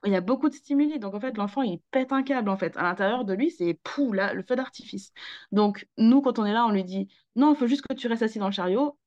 Il 0.05 0.13
y 0.13 0.17
a 0.17 0.21
beaucoup 0.21 0.49
de 0.49 0.55
stimuli, 0.55 0.99
donc 0.99 1.15
en 1.15 1.21
fait, 1.21 1.37
l'enfant 1.37 1.63
il 1.63 1.81
pète 1.91 2.13
un 2.13 2.23
câble 2.23 2.49
en 2.51 2.57
fait. 2.57 2.77
À 2.77 2.83
l'intérieur 2.83 3.25
de 3.25 3.35
lui, 3.35 3.51
c'est 3.51 3.75
pou 3.83 4.13
là, 4.13 4.33
le 4.35 4.43
feu 4.43 4.57
d'artifice. 4.57 5.13
Donc 5.53 5.87
nous, 5.99 6.23
quand 6.23 6.39
on 6.39 6.45
est 6.47 6.53
là, 6.53 6.67
on 6.67 6.71
lui 6.71 6.85
dit 6.85 7.09
non, 7.37 7.55
il 7.55 7.57
faut 7.59 7.67
juste 7.67 7.87
que 7.87 7.95
tu 7.95 8.07
restes 8.09 8.23
assis 8.23 8.39
dans 8.39 8.47
le 8.47 8.53
chariot. 8.53 8.99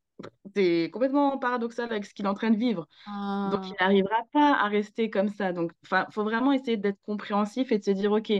C'est 0.55 0.89
complètement 0.91 1.37
paradoxal 1.37 1.91
avec 1.91 2.05
ce 2.05 2.13
qu'il 2.13 2.25
est 2.25 2.29
en 2.29 2.33
train 2.33 2.51
de 2.51 2.57
vivre. 2.57 2.87
Donc, 3.45 3.61
il 3.69 3.73
Ah, 3.73 3.79
n'arrivera 3.79 4.17
pas 4.33 4.53
à 4.55 4.67
rester 4.67 5.09
comme 5.09 5.29
ça. 5.29 5.53
Donc, 5.53 5.71
enfin, 5.85 6.07
faut 6.11 6.23
vraiment 6.23 6.51
essayer 6.53 6.77
d'être 6.77 7.01
compréhensif 7.03 7.71
et 7.71 7.79
de 7.79 7.83
se 7.83 7.91
dire, 7.91 8.11
OK, 8.11 8.31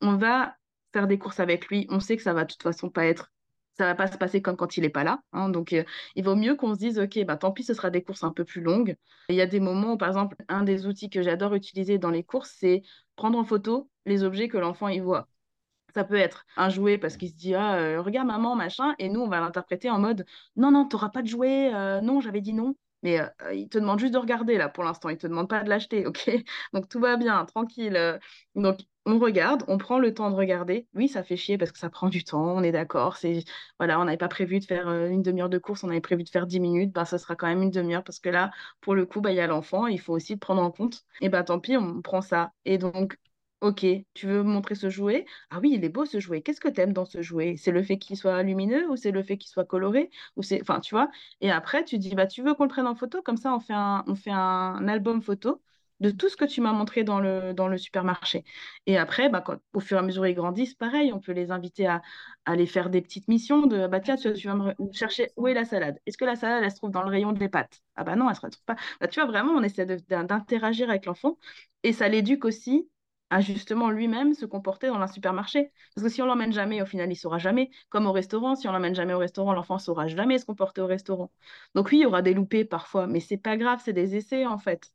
on 0.00 0.16
va 0.16 0.56
faire 0.92 1.06
des 1.06 1.18
courses 1.18 1.40
avec 1.40 1.68
lui. 1.68 1.86
On 1.90 2.00
sait 2.00 2.16
que 2.16 2.22
ça 2.22 2.32
va 2.34 2.44
de 2.44 2.52
toute 2.52 2.62
façon 2.62 2.90
pas 2.90 3.06
être, 3.06 3.30
ça 3.78 3.84
va 3.86 3.94
pas 3.94 4.06
se 4.08 4.18
passer 4.18 4.42
comme 4.42 4.56
quand 4.56 4.76
il 4.76 4.84
est 4.84 4.90
pas 4.90 5.04
là. 5.04 5.20
hein. 5.32 5.48
Donc, 5.50 5.72
euh, 5.72 5.84
il 6.16 6.24
vaut 6.24 6.36
mieux 6.36 6.56
qu'on 6.56 6.74
se 6.74 6.78
dise, 6.78 6.98
OK, 6.98 7.18
bah, 7.24 7.36
tant 7.36 7.52
pis, 7.52 7.64
ce 7.64 7.74
sera 7.74 7.90
des 7.90 8.02
courses 8.02 8.24
un 8.24 8.32
peu 8.32 8.44
plus 8.44 8.60
longues. 8.60 8.96
Il 9.28 9.36
y 9.36 9.40
a 9.40 9.46
des 9.46 9.60
moments 9.60 9.92
où, 9.94 9.96
par 9.98 10.08
exemple, 10.08 10.36
un 10.48 10.64
des 10.64 10.86
outils 10.86 11.10
que 11.10 11.22
j'adore 11.22 11.54
utiliser 11.54 11.98
dans 11.98 12.10
les 12.10 12.24
courses, 12.24 12.54
c'est 12.58 12.82
prendre 13.16 13.38
en 13.38 13.44
photo 13.44 13.90
les 14.06 14.24
objets 14.24 14.48
que 14.48 14.58
l'enfant 14.58 14.88
y 14.88 15.00
voit. 15.00 15.28
Ça 15.94 16.04
peut 16.04 16.16
être 16.16 16.44
un 16.56 16.68
jouet 16.68 16.98
parce 16.98 17.16
qu'il 17.16 17.30
se 17.30 17.34
dit 17.34 17.54
ah 17.54 17.76
euh, 17.78 18.00
regarde 18.02 18.26
maman 18.28 18.54
machin 18.54 18.94
et 18.98 19.08
nous 19.08 19.20
on 19.20 19.28
va 19.28 19.40
l'interpréter 19.40 19.90
en 19.90 19.98
mode 19.98 20.26
non 20.56 20.70
non 20.70 20.86
t'auras 20.86 21.08
pas 21.08 21.22
de 21.22 21.26
jouet 21.28 21.72
euh, 21.74 22.00
non 22.02 22.20
j'avais 22.20 22.40
dit 22.42 22.52
non 22.52 22.74
mais 23.02 23.20
euh, 23.20 23.26
il 23.54 23.68
te 23.68 23.78
demande 23.78 23.98
juste 23.98 24.14
de 24.14 24.18
regarder 24.18 24.56
là 24.58 24.68
pour 24.68 24.84
l'instant. 24.84 25.08
Il 25.08 25.16
te 25.18 25.26
demande 25.26 25.48
pas 25.48 25.62
de 25.62 25.68
l'acheter 25.68 26.06
ok? 26.06 26.30
Donc 26.72 26.88
tout 26.88 27.00
va 27.00 27.16
bien 27.16 27.44
tranquille 27.44 27.96
euh. 27.96 28.18
donc 28.54 28.80
on 29.06 29.18
regarde 29.18 29.64
on 29.68 29.78
prend 29.78 29.98
le 29.98 30.12
temps 30.14 30.30
de 30.30 30.36
regarder. 30.36 30.86
Oui 30.94 31.08
ça 31.08 31.22
fait 31.22 31.36
chier 31.36 31.58
parce 31.58 31.72
que 31.72 31.78
ça 31.78 31.90
prend 31.90 32.08
du 32.08 32.24
temps 32.24 32.54
on 32.56 32.62
est 32.62 32.72
d'accord 32.72 33.16
c'est 33.16 33.44
voilà 33.78 34.00
on 34.00 34.04
n'avait 34.04 34.16
pas 34.18 34.28
prévu 34.28 34.58
de 34.60 34.64
faire 34.64 34.88
euh, 34.88 35.08
une 35.08 35.22
demi-heure 35.22 35.48
de 35.48 35.58
course 35.58 35.84
on 35.84 35.88
avait 35.90 36.00
prévu 36.00 36.24
de 36.24 36.28
faire 36.28 36.46
dix 36.46 36.60
minutes 36.60 36.92
ben 36.92 37.04
ça 37.04 37.18
sera 37.18 37.36
quand 37.36 37.46
même 37.46 37.62
une 37.62 37.70
demi-heure 37.70 38.04
parce 38.04 38.18
que 38.20 38.28
là 38.28 38.50
pour 38.80 38.94
le 38.94 39.06
coup 39.06 39.20
bah 39.20 39.30
il 39.32 39.36
y 39.36 39.40
a 39.40 39.46
l'enfant 39.46 39.86
il 39.86 40.00
faut 40.00 40.12
aussi 40.14 40.34
le 40.34 40.38
prendre 40.38 40.62
en 40.62 40.70
compte. 40.70 41.04
Et 41.20 41.28
ben 41.28 41.42
tant 41.44 41.60
pis 41.60 41.76
on 41.76 42.02
prend 42.02 42.20
ça. 42.20 42.52
Et 42.64 42.78
donc 42.78 43.16
Ok, 43.60 43.84
tu 44.14 44.26
veux 44.28 44.44
montrer 44.44 44.76
ce 44.76 44.88
jouet? 44.88 45.26
Ah 45.50 45.58
oui, 45.60 45.72
il 45.74 45.84
est 45.84 45.88
beau 45.88 46.04
ce 46.04 46.20
jouet. 46.20 46.42
Qu'est-ce 46.42 46.60
que 46.60 46.68
t'aimes 46.68 46.92
dans 46.92 47.04
ce 47.04 47.22
jouet? 47.22 47.56
C'est 47.56 47.72
le 47.72 47.82
fait 47.82 47.98
qu'il 47.98 48.16
soit 48.16 48.40
lumineux 48.44 48.88
ou 48.88 48.94
c'est 48.94 49.10
le 49.10 49.20
fait 49.24 49.36
qu'il 49.36 49.50
soit 49.50 49.64
coloré? 49.64 50.10
Ou 50.36 50.42
c'est... 50.44 50.60
Enfin, 50.62 50.78
tu 50.78 50.94
vois? 50.94 51.10
Et 51.40 51.50
après, 51.50 51.82
tu 51.84 51.98
dis, 51.98 52.14
bah, 52.14 52.28
tu 52.28 52.42
veux 52.42 52.54
qu'on 52.54 52.62
le 52.64 52.68
prenne 52.68 52.86
en 52.86 52.94
photo? 52.94 53.20
Comme 53.20 53.36
ça, 53.36 53.52
on 53.52 53.58
fait 53.58 53.72
un, 53.72 54.04
on 54.06 54.14
fait 54.14 54.30
un 54.30 54.86
album 54.86 55.20
photo 55.22 55.60
de 55.98 56.10
tout 56.12 56.28
ce 56.28 56.36
que 56.36 56.44
tu 56.44 56.60
m'as 56.60 56.72
montré 56.72 57.02
dans 57.02 57.18
le, 57.18 57.52
dans 57.52 57.66
le 57.66 57.76
supermarché. 57.78 58.44
Et 58.86 58.96
après, 58.96 59.28
bah, 59.28 59.40
quand, 59.40 59.58
au 59.72 59.80
fur 59.80 59.96
et 59.96 60.00
à 60.00 60.02
mesure 60.04 60.24
ils 60.28 60.34
grandissent, 60.34 60.74
pareil, 60.74 61.12
on 61.12 61.18
peut 61.18 61.32
les 61.32 61.50
inviter 61.50 61.88
à, 61.88 62.00
aller 62.44 62.66
faire 62.66 62.90
des 62.90 63.02
petites 63.02 63.26
missions 63.26 63.66
de, 63.66 63.88
bah, 63.88 63.98
tiens, 63.98 64.14
tu, 64.16 64.30
vas 64.46 64.54
me 64.54 64.72
chercher 64.92 65.30
où 65.36 65.48
est 65.48 65.54
la 65.54 65.64
salade? 65.64 65.98
Est-ce 66.06 66.16
que 66.16 66.24
la 66.24 66.36
salade, 66.36 66.62
elle 66.62 66.70
se 66.70 66.76
trouve 66.76 66.92
dans 66.92 67.02
le 67.02 67.10
rayon 67.10 67.32
des 67.32 67.48
pâtes? 67.48 67.80
Ah 67.96 68.04
bah 68.04 68.14
non, 68.14 68.30
elle 68.30 68.36
se 68.36 68.40
retrouve 68.40 68.62
pas. 68.64 68.76
Bah, 69.00 69.08
tu 69.08 69.18
vois, 69.20 69.28
vraiment, 69.28 69.52
on 69.54 69.62
essaie 69.64 69.84
d'interagir 69.86 70.88
avec 70.90 71.06
l'enfant 71.06 71.38
et 71.82 71.92
ça 71.92 72.08
l'éduque 72.08 72.44
aussi 72.44 72.88
à 73.30 73.40
justement 73.40 73.90
lui-même 73.90 74.34
se 74.34 74.46
comporter 74.46 74.88
dans 74.88 75.00
un 75.00 75.06
supermarché. 75.06 75.70
Parce 75.94 76.04
que 76.06 76.12
si 76.12 76.22
on 76.22 76.26
l'emmène 76.26 76.52
jamais, 76.52 76.80
au 76.82 76.86
final, 76.86 77.10
il 77.10 77.16
saura 77.16 77.38
jamais. 77.38 77.70
Comme 77.90 78.06
au 78.06 78.12
restaurant, 78.12 78.54
si 78.56 78.68
on 78.68 78.72
l'emmène 78.72 78.94
jamais 78.94 79.14
au 79.14 79.18
restaurant, 79.18 79.52
l'enfant 79.52 79.78
saura 79.78 80.06
jamais 80.08 80.38
se 80.38 80.46
comporter 80.46 80.80
au 80.80 80.86
restaurant. 80.86 81.30
Donc 81.74 81.88
oui, 81.92 81.98
il 81.98 82.02
y 82.02 82.06
aura 82.06 82.22
des 82.22 82.34
loupés 82.34 82.64
parfois, 82.64 83.06
mais 83.06 83.20
c'est 83.20 83.36
pas 83.38 83.56
grave, 83.56 83.80
c'est 83.84 83.92
des 83.92 84.16
essais 84.16 84.46
en 84.46 84.58
fait. 84.58 84.90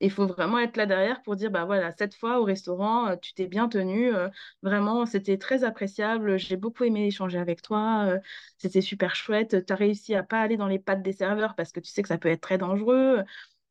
Il 0.00 0.10
faut 0.10 0.26
vraiment 0.26 0.58
être 0.60 0.76
là 0.76 0.86
derrière 0.86 1.22
pour 1.22 1.34
dire, 1.36 1.50
bah 1.50 1.64
voilà, 1.64 1.92
cette 1.98 2.14
fois 2.14 2.40
au 2.40 2.44
restaurant, 2.44 3.08
euh, 3.08 3.16
tu 3.16 3.34
t'es 3.34 3.46
bien 3.48 3.68
tenu, 3.68 4.14
euh, 4.14 4.28
vraiment, 4.62 5.06
c'était 5.06 5.38
très 5.38 5.64
appréciable, 5.64 6.38
j'ai 6.38 6.56
beaucoup 6.56 6.84
aimé 6.84 7.06
échanger 7.06 7.38
avec 7.38 7.62
toi, 7.62 8.04
euh, 8.06 8.18
c'était 8.58 8.80
super 8.80 9.16
chouette, 9.16 9.64
tu 9.66 9.72
as 9.72 9.76
réussi 9.76 10.14
à 10.14 10.22
pas 10.22 10.40
aller 10.40 10.56
dans 10.56 10.68
les 10.68 10.78
pattes 10.78 11.02
des 11.02 11.12
serveurs 11.12 11.54
parce 11.56 11.72
que 11.72 11.80
tu 11.80 11.90
sais 11.90 12.02
que 12.02 12.08
ça 12.08 12.18
peut 12.18 12.28
être 12.28 12.40
très 12.40 12.58
dangereux. 12.58 13.22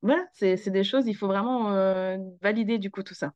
Voilà, 0.02 0.26
c'est 0.34 0.70
des 0.70 0.84
choses, 0.84 1.08
il 1.08 1.16
faut 1.16 1.28
vraiment 1.28 1.72
valider 2.42 2.78
du 2.78 2.92
coup 2.92 3.02
tout 3.04 3.16
ça, 3.16 3.34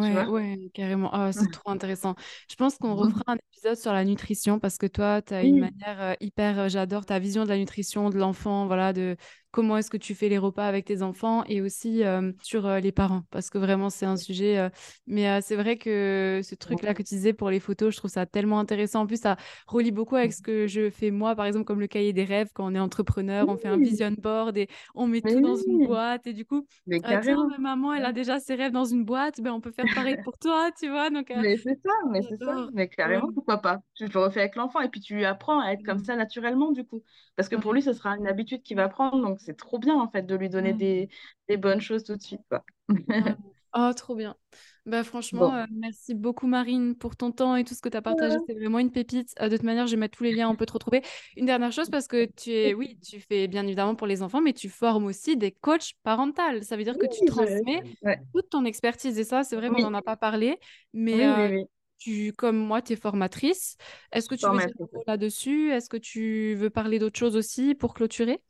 tu 0.00 0.12
Ouais, 0.12 0.14
vois? 0.14 0.26
ouais, 0.26 0.70
carrément. 0.74 1.12
Ah, 1.12 1.32
c'est 1.32 1.50
trop 1.50 1.70
intéressant. 1.70 2.14
Je 2.48 2.54
pense 2.54 2.78
qu'on 2.78 2.94
refera 2.94 3.22
un 3.26 3.36
épisode 3.36 3.76
sur 3.76 3.92
la 3.92 4.04
nutrition 4.04 4.58
parce 4.60 4.78
que 4.78 4.86
toi, 4.86 5.20
tu 5.22 5.34
as 5.34 5.44
une 5.44 5.58
Oui, 5.58 5.58
manière 5.58 6.00
euh, 6.00 6.14
hyper, 6.20 6.58
euh, 6.60 6.68
j'adore 6.68 7.04
ta 7.04 7.18
vision 7.18 7.42
de 7.44 7.48
la 7.48 7.58
nutrition 7.58 8.08
de 8.08 8.16
l'enfant, 8.16 8.66
voilà, 8.66 8.92
de 8.92 9.16
comment 9.52 9.76
est-ce 9.76 9.90
que 9.90 9.96
tu 9.96 10.14
fais 10.14 10.28
les 10.28 10.38
repas 10.38 10.66
avec 10.66 10.86
tes 10.86 11.02
enfants 11.02 11.44
et 11.46 11.60
aussi 11.62 12.02
euh, 12.04 12.32
sur 12.42 12.66
euh, 12.66 12.80
les 12.80 12.92
parents? 12.92 13.22
Parce 13.30 13.50
que 13.50 13.58
vraiment, 13.58 13.90
c'est 13.90 14.06
un 14.06 14.16
sujet. 14.16 14.58
euh, 14.58 14.68
mais 15.06 15.40
c'est 15.42 15.56
vrai 15.56 15.76
que 15.78 16.40
ce 16.42 16.54
truc-là 16.56 16.94
que 16.94 17.02
tu 17.02 17.14
disais 17.14 17.32
pour 17.32 17.50
les 17.50 17.60
photos, 17.60 17.92
je 17.94 17.98
trouve 17.98 18.10
ça 18.10 18.26
tellement 18.26 18.58
intéressant. 18.58 19.02
En 19.02 19.06
plus, 19.06 19.20
ça 19.20 19.36
relie 19.66 19.92
beaucoup 19.92 20.16
avec 20.16 20.32
ce 20.32 20.42
que 20.42 20.66
je 20.66 20.90
fais 20.90 21.10
moi, 21.10 21.36
par 21.36 21.46
exemple, 21.46 21.64
comme 21.66 21.80
le 21.80 21.86
cahier 21.86 22.12
des 22.12 22.24
rêves, 22.24 22.50
quand 22.54 22.66
on 22.66 22.74
est 22.74 22.80
entrepreneur, 22.80 23.48
on 23.48 23.56
fait 23.56 23.68
un 23.68 23.78
vision 23.78 24.10
board 24.18 24.56
et 24.56 24.68
on 24.94 25.06
met 25.06 25.22
tout 25.22 25.40
dans 25.40 25.56
une 25.56 25.78
boîte 25.80 26.26
et 26.26 26.32
du 26.32 26.44
coup, 26.44 26.66
mais 26.86 27.00
euh, 27.06 27.18
tiens, 27.20 27.46
ma 27.46 27.58
maman, 27.58 27.94
elle 27.94 28.04
a 28.04 28.12
déjà 28.12 28.40
ses 28.40 28.54
rêves 28.54 28.72
dans 28.72 28.84
une 28.84 29.04
boîte, 29.04 29.40
ben 29.40 29.52
on 29.52 29.60
peut 29.60 29.72
faire 29.72 29.90
pareil 29.90 30.16
pour 30.16 30.38
toi, 30.38 30.70
tu 30.78 30.88
vois? 30.88 31.10
Donc, 31.10 31.30
Mais 31.34 31.56
c'est 31.56 31.80
ça, 31.82 31.90
mais 32.10 32.20
c'est 32.22 32.36
ça, 32.42 32.68
mais 32.74 32.88
Ouais. 33.04 33.20
carrément, 33.20 33.32
pourquoi 33.32 33.56
pas? 33.62 33.80
Tu 33.94 34.06
le 34.06 34.20
refais 34.20 34.40
avec 34.40 34.54
l'enfant 34.54 34.80
et 34.80 34.90
puis 34.90 35.00
tu 35.00 35.14
lui 35.14 35.24
apprends 35.24 35.60
à 35.60 35.70
être 35.72 35.82
comme 35.82 35.98
Mm. 35.98 36.04
ça 36.04 36.14
naturellement 36.14 36.72
du 36.72 36.84
coup. 36.84 37.02
Parce 37.36 37.48
que 37.48 37.56
pour 37.56 37.72
lui, 37.72 37.80
ce 37.80 37.94
sera 37.94 38.16
une 38.18 38.26
habitude 38.26 38.62
qu'il 38.62 38.76
va 38.76 38.88
prendre, 38.90 39.22
donc 39.22 39.40
c'est 39.42 39.56
trop 39.56 39.78
bien 39.78 39.94
en 39.98 40.10
fait 40.10 40.22
de 40.22 40.34
lui 40.36 40.48
donner 40.48 40.72
Ouais. 40.72 40.74
des, 40.74 41.08
des 41.48 41.56
bonnes 41.56 41.80
choses 41.80 42.04
tout 42.04 42.16
de 42.16 42.22
suite, 42.22 42.42
quoi. 42.48 42.64
Ouais. 43.20 43.36
Oh, 43.74 43.90
trop 43.96 44.14
bien. 44.14 44.36
Bah, 44.84 45.02
franchement, 45.02 45.54
Bon. 45.54 45.54
euh, 45.54 45.64
merci 45.70 46.14
beaucoup, 46.14 46.46
Marine, 46.46 46.94
pour 46.96 47.16
ton 47.16 47.32
temps 47.32 47.56
et 47.56 47.64
tout 47.64 47.74
ce 47.74 47.80
que 47.80 47.88
tu 47.88 47.96
as 47.96 48.02
partagé. 48.02 48.38
C'est 48.46 48.52
vraiment 48.54 48.78
une 48.80 48.90
pépite. 48.92 49.34
Euh, 49.40 49.48
de 49.48 49.56
toute 49.56 49.64
manière, 49.64 49.86
je 49.86 49.92
vais 49.92 49.96
mettre 49.96 50.16
tous 50.18 50.24
les 50.24 50.32
liens, 50.32 50.48
on 50.50 50.56
peut 50.56 50.66
te 50.66 50.72
retrouver. 50.74 51.02
Une 51.36 51.46
dernière 51.46 51.72
chose, 51.72 51.88
parce 51.88 52.06
que 52.06 52.26
tu 52.26 52.50
es, 52.50 52.74
oui, 52.74 52.98
tu 53.00 53.20
fais 53.20 53.48
bien 53.48 53.64
évidemment 53.66 53.94
pour 53.94 54.06
les 54.06 54.22
enfants, 54.22 54.42
mais 54.42 54.52
tu 54.52 54.68
formes 54.68 55.04
aussi 55.06 55.36
des 55.38 55.52
coachs 55.52 55.94
parentales. 56.02 56.64
Ça 56.64 56.76
veut 56.76 56.84
dire 56.84 56.98
que 56.98 57.06
tu 57.06 57.22
Oui, 57.22 57.24
transmets 57.24 57.82
ouais. 58.02 58.20
toute 58.34 58.50
ton 58.50 58.64
expertise. 58.66 59.18
Et 59.18 59.24
ça, 59.24 59.42
c'est 59.44 59.56
vrai 59.56 59.70
qu'on 59.70 59.78
Oui, 59.78 59.82
n'en 59.82 59.94
a 59.94 60.02
pas 60.02 60.16
parlé, 60.16 60.58
mais 60.92 61.26
oui, 61.26 61.26
euh, 61.26 61.48
tu, 61.98 62.32
comme 62.34 62.56
moi, 62.58 62.82
tu 62.82 62.92
es 62.94 62.96
formatrice. 62.96 63.76
Est-ce 64.12 64.28
que 64.28 64.34
tu 64.34 64.50
veux 64.50 64.58
dire 64.58 64.74
là-dessus? 65.06 65.70
Est-ce 65.70 65.88
que 65.88 65.96
tu 65.96 66.54
veux 66.56 66.70
parler 66.70 66.98
d'autre 66.98 67.18
chose 67.18 67.36
aussi 67.36 67.74
pour 67.74 67.94
clôturer? 67.94 68.42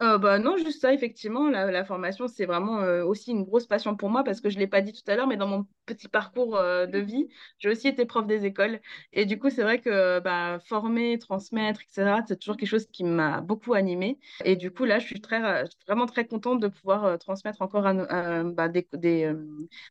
Euh, 0.00 0.16
bah 0.16 0.38
non, 0.38 0.56
juste 0.56 0.80
ça, 0.80 0.92
effectivement, 0.94 1.50
la, 1.50 1.72
la 1.72 1.84
formation, 1.84 2.28
c'est 2.28 2.46
vraiment 2.46 2.78
euh, 2.82 3.02
aussi 3.04 3.32
une 3.32 3.42
grosse 3.42 3.66
passion 3.66 3.96
pour 3.96 4.10
moi 4.10 4.22
parce 4.22 4.40
que 4.40 4.48
je 4.48 4.54
ne 4.54 4.60
l'ai 4.60 4.68
pas 4.68 4.80
dit 4.80 4.92
tout 4.92 5.02
à 5.10 5.16
l'heure, 5.16 5.26
mais 5.26 5.36
dans 5.36 5.48
mon 5.48 5.66
petit 5.86 6.06
parcours 6.08 6.54
euh, 6.56 6.86
de 6.86 7.00
vie, 7.00 7.26
j'ai 7.58 7.68
aussi 7.68 7.88
été 7.88 8.04
prof 8.06 8.24
des 8.24 8.44
écoles. 8.44 8.80
Et 9.12 9.26
du 9.26 9.40
coup, 9.40 9.50
c'est 9.50 9.64
vrai 9.64 9.80
que 9.80 10.20
bah, 10.20 10.60
former, 10.60 11.18
transmettre, 11.18 11.80
etc., 11.80 12.22
c'est 12.28 12.38
toujours 12.38 12.56
quelque 12.56 12.68
chose 12.68 12.86
qui 12.92 13.02
m'a 13.02 13.40
beaucoup 13.40 13.74
animée. 13.74 14.20
Et 14.44 14.54
du 14.54 14.70
coup, 14.70 14.84
là, 14.84 15.00
je 15.00 15.06
suis 15.06 15.20
très, 15.20 15.64
vraiment 15.88 16.06
très 16.06 16.28
contente 16.28 16.60
de 16.60 16.68
pouvoir 16.68 17.18
transmettre 17.18 17.60
encore 17.60 17.84
à, 17.84 17.92
nos- 17.92 18.06
à, 18.08 18.44
bah, 18.44 18.68
des, 18.68 18.86
des, 18.92 19.34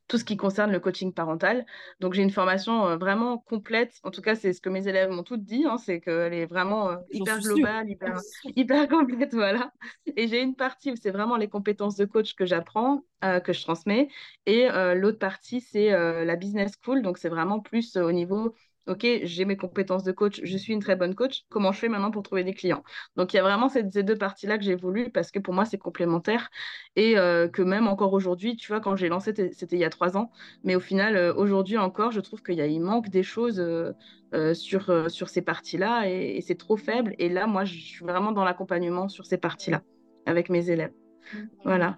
tout 0.07 0.17
ce 0.17 0.23
qui 0.25 0.37
concerne 0.37 0.71
le 0.71 0.79
coaching 0.79 1.13
parental. 1.13 1.65
Donc, 1.99 2.13
j'ai 2.13 2.21
une 2.23 2.29
formation 2.31 2.97
vraiment 2.97 3.37
complète. 3.37 3.99
En 4.03 4.11
tout 4.11 4.21
cas, 4.21 4.35
c'est 4.35 4.53
ce 4.53 4.61
que 4.61 4.69
mes 4.69 4.87
élèves 4.87 5.09
m'ont 5.09 5.23
toutes 5.23 5.43
dit, 5.43 5.65
hein, 5.67 5.77
c'est 5.77 5.99
qu'elle 6.01 6.33
est 6.33 6.45
vraiment 6.45 6.97
hyper 7.11 7.41
globale, 7.41 7.89
hyper, 7.89 8.23
hyper 8.55 8.87
complète, 8.89 9.33
voilà. 9.33 9.71
Et 10.15 10.27
j'ai 10.27 10.41
une 10.41 10.55
partie 10.55 10.91
où 10.91 10.95
c'est 10.95 11.11
vraiment 11.11 11.37
les 11.37 11.49
compétences 11.49 11.95
de 11.97 12.05
coach 12.05 12.35
que 12.35 12.45
j'apprends, 12.45 13.03
euh, 13.23 13.39
que 13.39 13.53
je 13.53 13.61
transmets. 13.61 14.09
Et 14.45 14.69
euh, 14.71 14.95
l'autre 14.95 15.19
partie, 15.19 15.59
c'est 15.61 15.91
euh, 15.93 16.23
la 16.25 16.35
business 16.35 16.73
school. 16.83 17.01
Donc, 17.01 17.17
c'est 17.17 17.29
vraiment 17.29 17.59
plus 17.59 17.97
au 17.97 18.11
niveau, 18.11 18.55
OK, 18.87 19.05
j'ai 19.23 19.45
mes 19.45 19.57
compétences 19.57 20.03
de 20.03 20.11
coach, 20.11 20.39
je 20.43 20.57
suis 20.57 20.73
une 20.73 20.79
très 20.79 20.95
bonne 20.95 21.15
coach. 21.15 21.43
Comment 21.49 21.71
je 21.71 21.79
fais 21.79 21.89
maintenant 21.89 22.11
pour 22.11 22.23
trouver 22.23 22.43
des 22.43 22.53
clients? 22.53 22.83
Donc, 23.15 23.33
il 23.33 23.37
y 23.37 23.39
a 23.39 23.43
vraiment 23.43 23.69
ces, 23.69 23.89
ces 23.91 24.03
deux 24.03 24.17
parties-là 24.17 24.57
que 24.57 24.63
j'ai 24.63 24.75
voulu 24.75 25.11
parce 25.11 25.31
que 25.31 25.39
pour 25.39 25.53
moi, 25.53 25.65
c'est 25.65 25.77
complémentaire. 25.77 26.49
Et 26.95 27.17
euh, 27.17 27.47
que 27.47 27.61
même 27.61 27.87
encore 27.87 28.13
aujourd'hui, 28.13 28.55
tu 28.55 28.67
vois, 28.67 28.79
quand 28.79 28.95
j'ai 28.95 29.09
lancé, 29.09 29.33
c'était 29.51 29.75
il 29.75 29.79
y 29.79 29.85
a 29.85 29.89
trois 29.89 30.17
ans. 30.17 30.31
Mais 30.63 30.75
au 30.75 30.79
final, 30.79 31.15
euh, 31.15 31.33
aujourd'hui 31.35 31.77
encore, 31.77 32.11
je 32.11 32.21
trouve 32.21 32.41
qu'il 32.41 32.59
il 32.59 32.79
manque 32.79 33.09
des 33.09 33.23
choses 33.23 33.59
euh, 33.59 34.53
sur, 34.53 35.09
sur 35.11 35.29
ces 35.29 35.41
parties-là 35.41 36.09
et, 36.09 36.37
et 36.37 36.41
c'est 36.41 36.55
trop 36.55 36.77
faible. 36.77 37.13
Et 37.19 37.29
là, 37.29 37.47
moi, 37.47 37.65
je 37.65 37.77
suis 37.77 38.05
vraiment 38.05 38.31
dans 38.31 38.43
l'accompagnement 38.43 39.09
sur 39.09 39.25
ces 39.25 39.37
parties-là 39.37 39.81
avec 40.25 40.49
mes 40.49 40.69
élèves. 40.69 40.93
Ouais. 41.33 41.47
Voilà. 41.63 41.97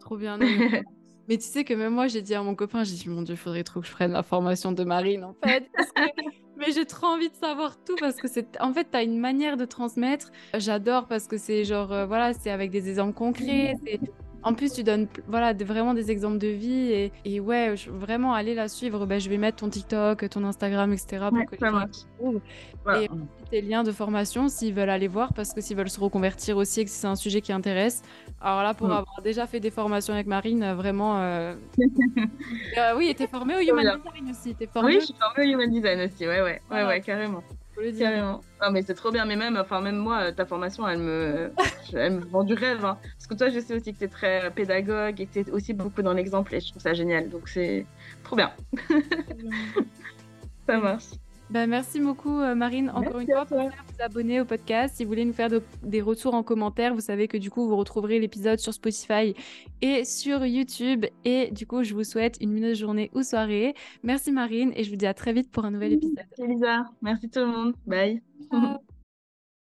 Trop 0.00 0.16
bien, 0.16 0.38
mais 1.28 1.36
tu 1.36 1.44
sais 1.44 1.64
que 1.64 1.74
même 1.74 1.94
moi, 1.94 2.08
j'ai 2.08 2.22
dit 2.22 2.34
à 2.34 2.42
mon 2.42 2.54
copain, 2.54 2.84
j'ai 2.84 2.94
dit, 2.94 3.08
mon 3.08 3.22
Dieu, 3.22 3.34
il 3.34 3.38
faudrait 3.38 3.64
trop 3.64 3.80
que 3.80 3.86
je 3.86 3.92
prenne 3.92 4.12
la 4.12 4.22
formation 4.22 4.72
de 4.72 4.84
Marine, 4.84 5.24
en 5.24 5.34
fait. 5.44 5.70
Que... 5.72 6.02
Mais 6.58 6.70
j'ai 6.72 6.84
trop 6.84 7.06
envie 7.06 7.28
de 7.28 7.34
savoir 7.34 7.76
tout 7.82 7.96
parce 7.98 8.16
que 8.16 8.28
c'est, 8.28 8.60
en 8.60 8.72
fait, 8.72 8.86
tu 8.90 8.96
as 8.96 9.02
une 9.02 9.18
manière 9.18 9.56
de 9.56 9.64
transmettre. 9.64 10.30
J'adore 10.54 11.06
parce 11.06 11.26
que 11.26 11.36
c'est 11.36 11.64
genre, 11.64 11.92
euh, 11.92 12.06
voilà, 12.06 12.34
c'est 12.34 12.50
avec 12.50 12.70
des 12.70 12.88
exemples 12.88 13.14
concrets. 13.14 13.74
En 14.42 14.54
plus, 14.54 14.72
tu 14.72 14.82
donnes 14.82 15.06
voilà, 15.28 15.52
vraiment 15.52 15.94
des 15.94 16.10
exemples 16.10 16.38
de 16.38 16.48
vie 16.48 16.92
et, 16.92 17.12
et 17.24 17.40
ouais, 17.40 17.74
vraiment 17.88 18.34
aller 18.34 18.54
la 18.54 18.68
suivre. 18.68 19.06
Ben, 19.06 19.20
je 19.20 19.28
vais 19.28 19.38
mettre 19.38 19.58
ton 19.58 19.68
TikTok, 19.68 20.28
ton 20.28 20.44
Instagram, 20.44 20.92
etc. 20.92 21.28
pour 21.30 21.46
que 21.46 21.64
les 21.64 21.70
gens 21.70 21.86
trouvent. 22.18 22.40
Et 23.00 23.08
tes 23.50 23.60
liens 23.60 23.82
de 23.82 23.92
formation 23.92 24.48
s'ils 24.48 24.74
veulent 24.74 24.90
aller 24.90 25.08
voir 25.08 25.32
parce 25.34 25.52
que 25.52 25.60
s'ils 25.60 25.76
veulent 25.76 25.90
se 25.90 26.00
reconvertir 26.00 26.56
aussi 26.56 26.80
et 26.80 26.84
que 26.84 26.90
c'est 26.90 27.06
un 27.06 27.16
sujet 27.16 27.40
qui 27.40 27.52
intéresse. 27.52 28.02
Alors 28.40 28.62
là, 28.62 28.74
pour 28.74 28.88
mm. 28.88 28.92
avoir 28.92 29.22
déjà 29.22 29.46
fait 29.46 29.60
des 29.60 29.70
formations 29.70 30.14
avec 30.14 30.26
Marine, 30.26 30.62
euh, 30.62 30.74
vraiment. 30.74 31.20
Euh... 31.20 31.54
euh, 31.78 32.96
oui, 32.96 33.14
tu 33.16 33.22
es 33.22 33.26
formée 33.26 33.56
au 33.56 33.60
Human 33.60 33.98
Design 33.98 34.30
aussi. 34.30 34.56
Formée 34.72 34.94
oui, 34.94 35.00
je 35.00 35.06
suis 35.06 35.14
formée 35.14 35.48
au 35.48 35.54
Human 35.54 35.70
Design 35.70 36.00
aussi. 36.00 36.26
Ouais, 36.26 36.42
ouais, 36.42 36.60
ouais, 36.70 36.84
ouais, 36.84 37.00
carrément. 37.00 37.42
Carrément. 37.98 38.40
Non, 38.62 38.70
mais 38.70 38.82
c'est 38.82 38.94
trop 38.94 39.10
bien. 39.10 39.24
Mais 39.24 39.36
même, 39.36 39.56
enfin, 39.56 39.80
même 39.80 39.96
moi, 39.96 40.32
ta 40.32 40.46
formation, 40.46 40.86
elle 40.86 40.98
me, 40.98 41.52
elle 41.92 42.14
me 42.14 42.24
vend 42.24 42.44
du 42.44 42.54
rêve. 42.54 42.84
Hein. 42.84 42.98
Parce 43.02 43.26
que 43.26 43.34
toi, 43.34 43.48
je 43.48 43.60
sais 43.60 43.74
aussi 43.74 43.92
que 43.94 43.98
tu 43.98 44.04
es 44.04 44.08
très 44.08 44.50
pédagogue 44.50 45.20
et 45.20 45.26
que 45.26 45.32
tu 45.32 45.40
es 45.40 45.50
aussi 45.50 45.72
beaucoup 45.72 46.02
dans 46.02 46.12
l'exemple 46.12 46.54
et 46.54 46.60
je 46.60 46.70
trouve 46.70 46.82
ça 46.82 46.94
génial. 46.94 47.28
Donc, 47.28 47.48
c'est 47.48 47.86
trop 48.24 48.36
bien. 48.36 48.52
ça 50.66 50.78
marche. 50.78 51.10
Bah, 51.52 51.66
merci 51.66 52.00
beaucoup, 52.00 52.40
euh, 52.40 52.54
Marine. 52.54 52.90
Encore 52.94 53.20
une 53.20 53.26
fois, 53.26 53.44
pour 53.44 53.58
vous 53.58 53.70
abonner 54.00 54.40
au 54.40 54.46
podcast. 54.46 54.96
Si 54.96 55.04
vous 55.04 55.10
voulez 55.10 55.26
nous 55.26 55.34
faire 55.34 55.50
des 55.82 56.00
retours 56.00 56.32
en 56.32 56.42
commentaire, 56.42 56.94
vous 56.94 57.00
savez 57.02 57.28
que 57.28 57.36
du 57.36 57.50
coup, 57.50 57.68
vous 57.68 57.76
retrouverez 57.76 58.18
l'épisode 58.18 58.58
sur 58.58 58.72
Spotify 58.72 59.34
et 59.82 60.06
sur 60.06 60.46
YouTube. 60.46 61.04
Et 61.26 61.50
du 61.50 61.66
coup, 61.66 61.82
je 61.84 61.92
vous 61.92 62.04
souhaite 62.04 62.38
une 62.40 62.52
minute 62.52 62.76
journée 62.76 63.10
ou 63.14 63.22
soirée. 63.22 63.74
Merci, 64.02 64.32
Marine, 64.32 64.72
et 64.76 64.82
je 64.82 64.88
vous 64.88 64.96
dis 64.96 65.06
à 65.06 65.12
très 65.12 65.34
vite 65.34 65.50
pour 65.50 65.66
un 65.66 65.70
nouvel 65.72 65.92
épisode. 65.92 66.24
Merci, 66.38 66.54
Lisa. 66.54 66.86
Merci 67.02 67.28
tout 67.28 67.40
le 67.40 67.46
monde. 67.48 67.74
Bye. 67.86 68.22